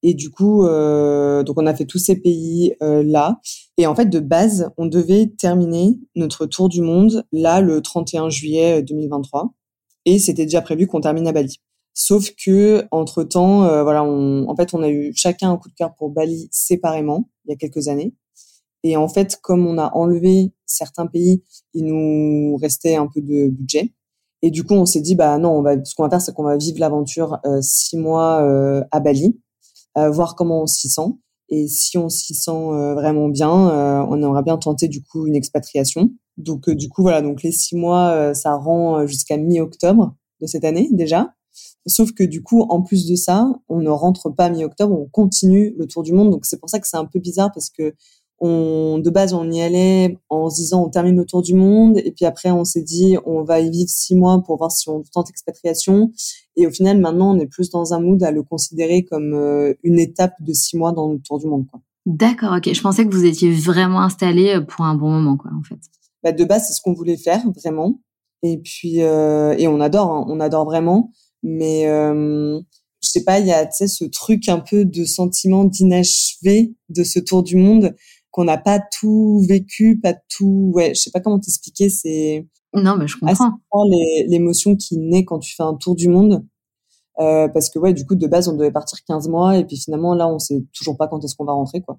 [0.02, 3.40] et du coup donc on a fait tous ces pays là
[3.78, 8.28] et en fait de base on devait terminer notre tour du monde là le 31
[8.28, 9.54] juillet 2023
[10.04, 11.60] et c'était déjà prévu qu'on termine à Bali.
[11.94, 15.74] Sauf que entre temps, voilà, on, en fait, on a eu chacun un coup de
[15.74, 18.14] cœur pour Bali séparément il y a quelques années.
[18.82, 21.42] Et en fait, comme on a enlevé certains pays,
[21.74, 23.92] il nous restait un peu de budget.
[24.42, 26.32] Et du coup, on s'est dit, bah non, on va, ce qu'on va faire, c'est
[26.32, 29.45] qu'on va vivre l'aventure euh, six mois euh, à Bali, euh,
[29.96, 31.16] voir comment on s'y sent.
[31.48, 32.50] Et si on s'y sent
[32.94, 36.10] vraiment bien, on aimerait bien tenter du coup une expatriation.
[36.36, 40.88] Donc du coup voilà, donc les six mois, ça rend jusqu'à mi-octobre de cette année
[40.92, 41.32] déjà.
[41.86, 45.74] Sauf que du coup, en plus de ça, on ne rentre pas mi-octobre, on continue
[45.78, 46.30] le tour du monde.
[46.30, 47.94] Donc c'est pour ça que c'est un peu bizarre parce que
[48.38, 51.98] on, de base, on y allait en se disant on termine le tour du monde
[51.98, 54.88] et puis après on s'est dit on va y vivre six mois pour voir si
[54.90, 56.12] on tente expatriation
[56.56, 59.72] et au final maintenant on est plus dans un mood à le considérer comme euh,
[59.82, 61.80] une étape de six mois dans le tour du monde quoi.
[62.04, 62.72] D'accord, ok.
[62.72, 65.80] Je pensais que vous étiez vraiment installé euh, pour un bon moment quoi en fait.
[66.22, 67.98] Bah, de base c'est ce qu'on voulait faire vraiment
[68.42, 70.26] et puis euh, et on adore, hein.
[70.28, 71.10] on adore vraiment,
[71.42, 72.60] mais euh,
[73.02, 77.18] je sais pas, il y a ce truc un peu de sentiment d'inachevé de ce
[77.18, 77.94] tour du monde
[78.36, 80.70] qu'on n'a pas tout vécu, pas tout.
[80.74, 81.88] Ouais, je sais pas comment t'expliquer.
[81.88, 83.58] C'est non, mais je comprends.
[84.28, 86.44] L'émotion qui naît quand tu fais un tour du monde.
[87.18, 89.78] Euh, parce que ouais, du coup, de base, on devait partir 15 mois et puis
[89.78, 91.98] finalement, là, on sait toujours pas quand est-ce qu'on va rentrer, quoi.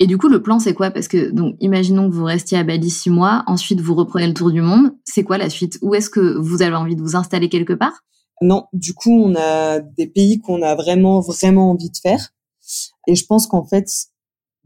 [0.00, 0.90] Et du coup, le plan, c'est quoi?
[0.90, 4.32] Parce que, donc, imaginons que vous restiez à Bali six mois, ensuite vous reprenez le
[4.32, 4.96] tour du monde.
[5.04, 5.78] C'est quoi la suite?
[5.82, 8.00] Où est-ce que vous avez envie de vous installer quelque part?
[8.40, 12.30] Non, du coup, on a des pays qu'on a vraiment, vraiment envie de faire.
[13.06, 13.86] Et je pense qu'en fait,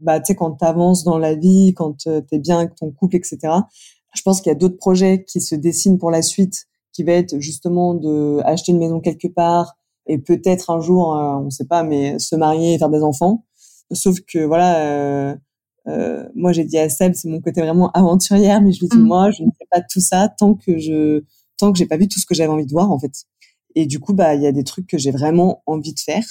[0.01, 2.75] bah, tu sais, quand tu avances dans la vie, quand euh, tu es bien avec
[2.75, 3.39] ton couple, etc.
[4.13, 7.13] Je pense qu'il y a d'autres projets qui se dessinent pour la suite, qui va
[7.13, 9.75] être justement de acheter une maison quelque part
[10.07, 13.45] et peut-être un jour, euh, on sait pas, mais se marier et faire des enfants.
[13.93, 15.35] Sauf que voilà, euh,
[15.87, 18.97] euh moi j'ai dit à Seb, c'est mon côté vraiment aventurière, mais je lui dis
[18.97, 19.01] mmh.
[19.01, 21.23] moi, je ne fais pas tout ça tant que je
[21.57, 23.25] tant que j'ai pas vu tout ce que j'avais envie de voir en fait.
[23.75, 26.23] Et du coup, bah il y a des trucs que j'ai vraiment envie de faire.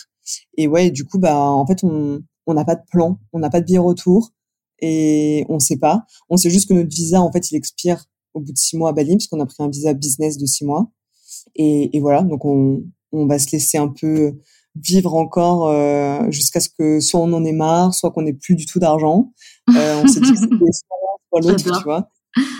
[0.57, 3.51] Et ouais, du coup, bah en fait on on n'a pas de plan, on n'a
[3.51, 4.32] pas de billet retour
[4.80, 6.05] et on sait pas.
[6.28, 8.91] On sait juste que notre visa, en fait, il expire au bout de six mois
[8.91, 10.91] à Bali parce qu'on a pris un visa business de six mois.
[11.57, 12.82] Et, voilà, donc on,
[13.12, 14.34] va se laisser un peu
[14.76, 18.55] vivre encore euh, jusqu'à ce que soit on en ait marre, soit qu'on ait plus
[18.55, 19.32] du tout d'argent.
[19.76, 20.57] Euh, on s'est dit que c'était
[21.28, 22.09] soit l'autre, tu vois.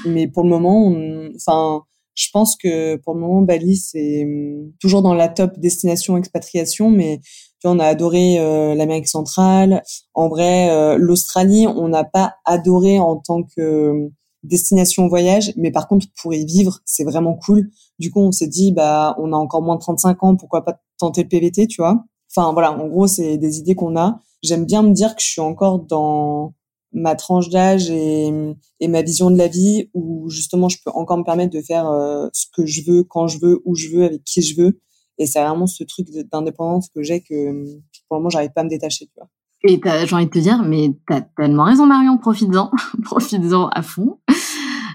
[0.07, 0.93] Mais pour le moment,
[1.37, 6.17] enfin, je pense que pour le moment, Bali, c'est hum, toujours dans la top destination
[6.17, 7.21] expatriation, mais
[7.69, 9.83] on a adoré euh, l'Amérique centrale.
[10.15, 15.71] En vrai, euh, l'Australie, on n'a pas adoré en tant que euh, destination voyage, mais
[15.71, 17.71] par contre pour y vivre, c'est vraiment cool.
[17.99, 20.81] Du coup, on s'est dit bah on a encore moins de 35 ans, pourquoi pas
[20.99, 22.05] tenter le PVT, tu vois
[22.35, 24.21] Enfin voilà, en gros, c'est des idées qu'on a.
[24.43, 26.55] J'aime bien me dire que je suis encore dans
[26.93, 28.33] ma tranche d'âge et,
[28.81, 31.87] et, ma vision de la vie où justement je peux encore me permettre de faire
[32.33, 34.81] ce que je veux, quand je veux, où je veux, avec qui je veux
[35.21, 37.65] et c'est vraiment ce truc d'indépendance que j'ai que
[38.09, 39.29] pour le moment, j'arrive pas à me détacher, tu vois.
[39.63, 42.71] Et j'ai envie de te dire, mais t'as tellement raison, Marion, profites-en,
[43.05, 44.19] profites-en à fond.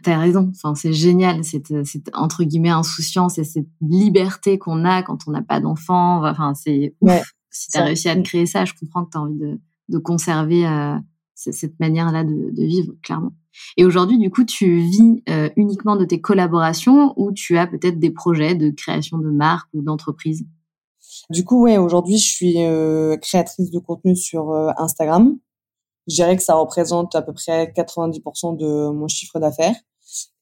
[0.04, 5.04] T'as raison, enfin, c'est génial, cette, cette, entre guillemets, insouciance et cette liberté qu'on a
[5.04, 6.26] quand on n'a pas d'enfant.
[6.26, 7.22] Enfin, c'est ouais,
[7.52, 9.60] Si t'as réussi à te créer ça, je comprends que t'as envie de,
[9.90, 10.96] de conserver euh,
[11.36, 13.34] cette manière-là de, de vivre, clairement.
[13.78, 18.00] Et aujourd'hui, du coup, tu vis euh, uniquement de tes collaborations ou tu as peut-être
[18.00, 20.46] des projets de création de marques ou d'entreprises?
[21.30, 25.38] Du coup, ouais, aujourd'hui, je suis euh, créatrice de contenu sur euh, Instagram.
[26.08, 29.76] Je dirais que ça représente à peu près 90% de mon chiffre d'affaires.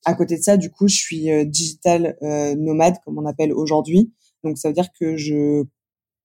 [0.05, 2.17] À côté de ça, du coup, je suis digital
[2.57, 4.11] nomade, comme on appelle aujourd'hui.
[4.43, 5.63] Donc, ça veut dire que je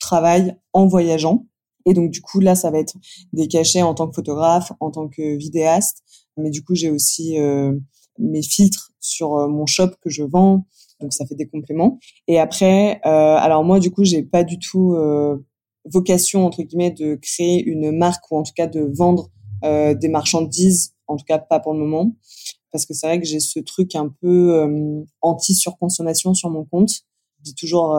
[0.00, 1.46] travaille en voyageant.
[1.86, 2.96] Et donc, du coup, là, ça va être
[3.32, 6.02] des cachets en tant que photographe, en tant que vidéaste,
[6.38, 7.72] mais du coup j'ai aussi euh,
[8.18, 10.66] mes filtres sur euh, mon shop que je vends.
[11.00, 11.98] Donc ça fait des compléments.
[12.26, 14.96] Et après euh, alors moi du coup j'ai pas du tout
[15.84, 19.30] vocation entre guillemets de créer une marque ou en tout cas de vendre
[19.62, 22.16] des marchandises en tout cas pas pour le moment.
[22.72, 26.90] Parce que c'est vrai que j'ai ce truc un peu anti surconsommation sur mon compte.
[26.90, 27.96] Je dis toujours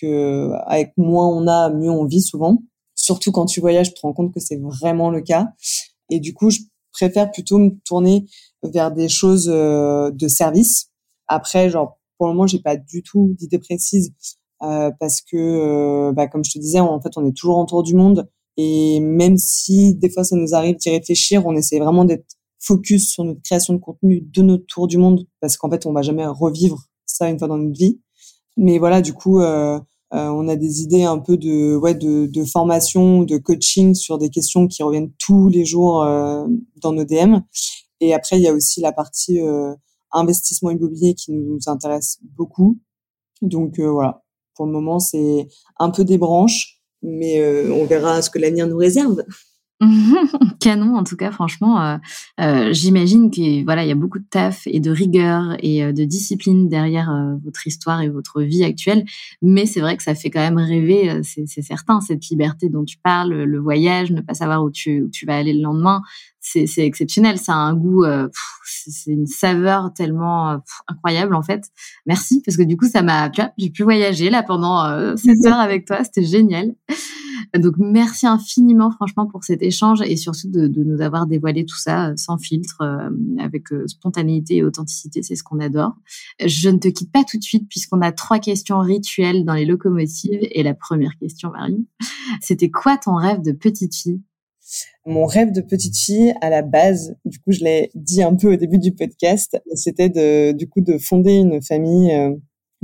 [0.00, 2.58] que avec moins on a mieux on vit souvent.
[2.94, 5.48] Surtout quand tu voyages tu te rends compte que c'est vraiment le cas.
[6.10, 6.60] Et du coup je
[6.94, 8.24] préfère plutôt me tourner
[8.62, 10.90] vers des choses euh, de service.
[11.28, 14.14] Après, genre pour le moment, j'ai pas du tout d'idée précise
[14.62, 17.66] euh, parce que, euh, bah, comme je te disais, en fait, on est toujours en
[17.66, 21.80] tour du monde et même si des fois ça nous arrive d'y réfléchir, on essaie
[21.80, 25.68] vraiment d'être focus sur notre création de contenu de notre tour du monde parce qu'en
[25.70, 28.00] fait, on va jamais revivre ça une fois dans notre vie.
[28.56, 29.78] Mais voilà, du coup, euh,
[30.14, 34.30] on a des idées un peu de, ouais, de, de, formation, de coaching sur des
[34.30, 36.46] questions qui reviennent tous les jours euh,
[36.76, 37.38] dans nos DM.
[38.00, 39.74] Et après, il y a aussi la partie euh,
[40.12, 42.78] investissement immobilier qui nous intéresse beaucoup.
[43.42, 44.22] Donc voilà.
[44.54, 45.48] Pour le moment, c'est
[45.78, 47.42] un peu des branches, mais
[47.72, 49.24] on verra ce que l'avenir nous réserve.
[50.60, 51.96] Canon, en tout cas, franchement, euh,
[52.40, 55.92] euh, j'imagine que voilà, il y a beaucoup de taf et de rigueur et euh,
[55.92, 57.12] de discipline derrière
[57.44, 59.04] votre histoire et votre vie actuelle.
[59.42, 62.98] Mais c'est vrai que ça fait quand même rêver, c'est certain, cette liberté dont tu
[62.98, 66.02] parles, le voyage, ne pas savoir où tu, où tu vas aller le lendemain,
[66.40, 67.38] c'est exceptionnel.
[67.38, 68.04] Ça a un goût,
[68.64, 71.64] c'est une saveur tellement incroyable en fait.
[72.06, 75.86] Merci parce que du coup, ça m'a, j'ai pu voyager là pendant cette heure avec
[75.86, 76.74] toi, c'était génial.
[77.56, 82.10] Donc merci infiniment franchement pour cet échange et surtout de, nous avoir dévoilé tout ça
[82.10, 85.92] euh, sans filtre, euh, avec euh, spontanéité et authenticité, c'est ce qu'on adore.
[86.44, 89.64] Je ne te quitte pas tout de suite puisqu'on a trois questions rituelles dans les
[89.64, 91.84] locomotives et la première question Marion,
[92.40, 94.20] c'était quoi ton rêve de petite fille?
[95.06, 98.54] Mon rêve de petite fille, à la base, du coup, je l'ai dit un peu
[98.54, 102.10] au début du podcast, c'était de, du coup, de fonder une famille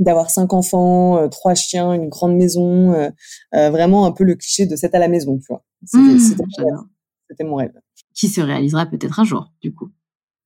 [0.01, 3.09] d'avoir cinq enfants, euh, trois chiens, une grande maison, euh,
[3.55, 5.63] euh, vraiment un peu le cliché de cette à la maison, tu vois.
[5.85, 7.71] C'était mmh, mon rêve.
[8.13, 9.89] Qui se réalisera peut-être un jour, du coup.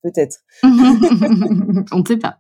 [0.03, 0.39] Peut-être.
[0.64, 2.39] On ne sait pas.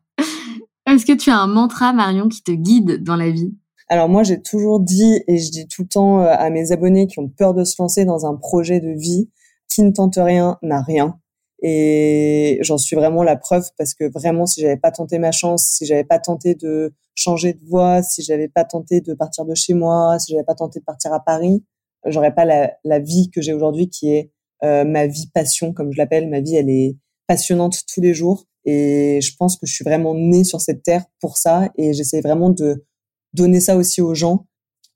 [0.85, 3.55] Est-ce que tu as un mantra, Marion, qui te guide dans la vie?
[3.87, 7.19] Alors moi, j'ai toujours dit, et je dis tout le temps à mes abonnés qui
[7.19, 9.29] ont peur de se lancer dans un projet de vie,
[9.67, 11.19] qui ne tente rien n'a rien.
[11.67, 15.65] Et j'en suis vraiment la preuve parce que vraiment, si j'avais pas tenté ma chance,
[15.65, 19.55] si j'avais pas tenté de changer de voie, si j'avais pas tenté de partir de
[19.55, 21.63] chez moi, si j'avais pas tenté de partir à Paris,
[22.05, 24.31] j'aurais pas la, vie que j'ai aujourd'hui qui est
[24.63, 26.29] euh, ma vie passion, comme je l'appelle.
[26.29, 28.45] Ma vie, elle est passionnante tous les jours.
[28.65, 31.71] Et je pense que je suis vraiment née sur cette terre pour ça.
[31.79, 32.85] Et j'essaie vraiment de
[33.33, 34.45] donner ça aussi aux gens.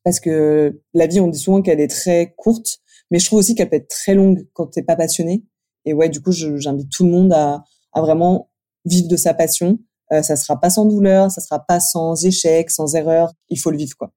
[0.04, 2.78] Parce que la vie, on dit souvent qu'elle est très courte,
[3.10, 5.44] mais je trouve aussi qu'elle peut être très longue quand t'es pas passionné.
[5.86, 7.64] Et ouais, du coup, j'invite tout le monde à,
[7.94, 8.50] à, vraiment
[8.86, 9.80] vivre de sa passion.
[10.12, 13.32] Euh, ça sera pas sans douleur, ça sera pas sans échec, sans erreur.
[13.50, 14.12] Il faut le vivre, quoi.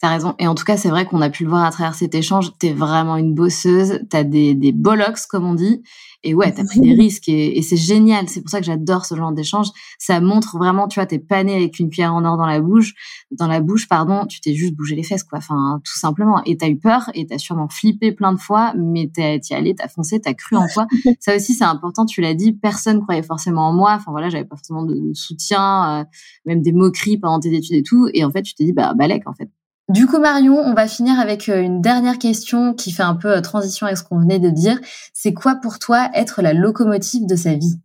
[0.00, 0.34] T'as raison.
[0.38, 2.52] Et en tout cas, c'est vrai qu'on a pu le voir à travers cet échange.
[2.58, 4.00] T'es vraiment une bosseuse.
[4.10, 5.82] T'as des, des bollocks, comme on dit.
[6.24, 8.28] Et ouais, t'as pris des risques et, c'est génial.
[8.28, 9.68] C'est pour ça que j'adore ce genre d'échange.
[9.98, 12.60] Ça montre vraiment, tu vois, t'es pas né avec une cuillère en or dans la
[12.60, 12.94] bouche,
[13.30, 14.26] dans la bouche, pardon.
[14.26, 15.38] Tu t'es juste bougé les fesses, quoi.
[15.38, 16.42] Enfin, tout simplement.
[16.44, 19.76] Et t'as eu peur et t'as sûrement flippé plein de fois, mais t'es y allé,
[19.76, 20.86] t'as foncé, t'as cru en toi.
[21.20, 22.04] ça aussi, c'est important.
[22.04, 22.52] Tu l'as dit.
[22.52, 23.94] Personne croyait forcément en moi.
[23.94, 26.04] Enfin voilà, j'avais pas forcément de, soutien, euh,
[26.46, 28.08] même des moqueries pendant tes études et tout.
[28.12, 29.48] Et en fait, tu t'es dit, bah, balèque, en fait.
[29.88, 33.36] Du coup, Marion, on va finir avec euh, une dernière question qui fait un peu
[33.36, 34.78] euh, transition avec ce qu'on venait de dire.
[35.14, 37.80] C'est quoi pour toi être la locomotive de sa vie?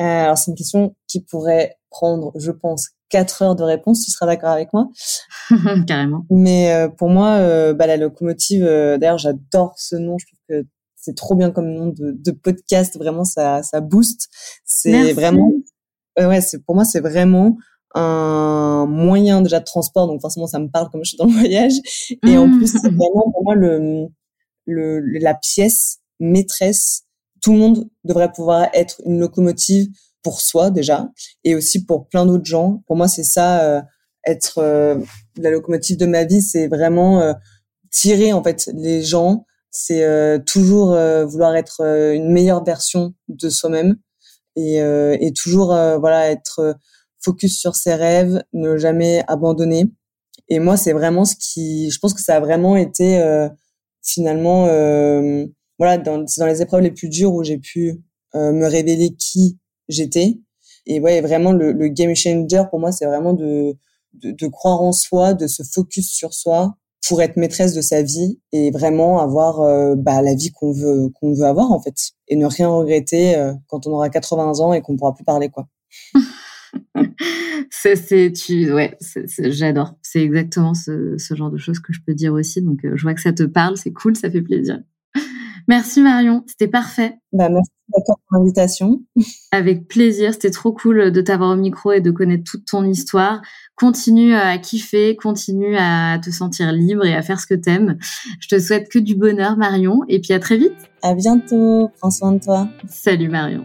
[0.00, 4.04] Euh, Alors, c'est une question qui pourrait prendre, je pense, quatre heures de réponse.
[4.04, 4.90] Tu seras d'accord avec moi
[5.86, 6.26] Carrément.
[6.30, 10.16] Mais pour moi, bah, la locomotive, d'ailleurs, j'adore ce nom.
[10.18, 12.96] Je trouve que c'est trop bien comme nom de, de podcast.
[12.98, 14.28] Vraiment, ça, ça booste.
[14.64, 15.50] C'est vraiment,
[16.18, 17.56] ouais, c'est pour moi, c'est vraiment
[17.94, 21.32] un moyen déjà de transport, donc forcément ça me parle comme je suis dans le
[21.32, 21.74] voyage.
[22.26, 22.96] Et en plus, c'est mmh.
[22.96, 24.06] vraiment pour moi le,
[24.66, 27.02] le, la pièce maîtresse.
[27.42, 29.88] Tout le monde devrait pouvoir être une locomotive
[30.22, 31.08] pour soi déjà,
[31.44, 32.82] et aussi pour plein d'autres gens.
[32.86, 33.80] Pour moi, c'est ça, euh,
[34.26, 34.98] être euh,
[35.38, 37.32] la locomotive de ma vie, c'est vraiment euh,
[37.90, 39.46] tirer en fait les gens.
[39.72, 40.04] C'est
[40.46, 41.80] toujours vouloir être
[42.12, 43.98] une meilleure version de soi-même
[44.56, 45.68] et, et toujours
[46.00, 46.74] voilà être
[47.20, 49.86] focus sur ses rêves, ne jamais abandonner.
[50.48, 53.48] Et moi, c'est vraiment ce qui, je pense que ça a vraiment été euh,
[54.02, 55.46] finalement, euh,
[55.78, 58.02] voilà, dans, dans les épreuves les plus dures où j'ai pu
[58.34, 59.58] euh, me révéler qui
[59.88, 60.38] j'étais.
[60.86, 63.76] Et ouais, vraiment le, le, game changer pour moi, c'est vraiment de,
[64.14, 66.74] de, de croire en soi, de se focus sur soi
[67.06, 71.08] pour être maîtresse de sa vie et vraiment avoir euh, bah, la vie qu'on veut
[71.14, 71.94] qu'on veut avoir en fait
[72.28, 75.48] et ne rien regretter euh, quand on aura 80 ans et qu'on pourra plus parler
[75.48, 75.66] quoi.
[77.70, 78.96] c'est, tu, ouais,
[79.38, 79.94] j'adore.
[80.02, 82.62] C'est exactement ce, genre de choses que je peux dire aussi.
[82.62, 84.80] Donc, euh, je vois que ça te parle, c'est cool, ça fait plaisir.
[85.68, 87.18] Merci Marion, c'était parfait.
[87.32, 89.02] Bah, merci pour l'invitation.
[89.52, 93.40] Avec plaisir, c'était trop cool de t'avoir au micro et de connaître toute ton histoire.
[93.76, 97.98] Continue à kiffer, continue à te sentir libre et à faire ce que t'aimes.
[98.40, 100.90] Je te souhaite que du bonheur Marion et puis à très vite.
[101.02, 102.68] À bientôt, prends soin de toi.
[102.88, 103.64] Salut Marion.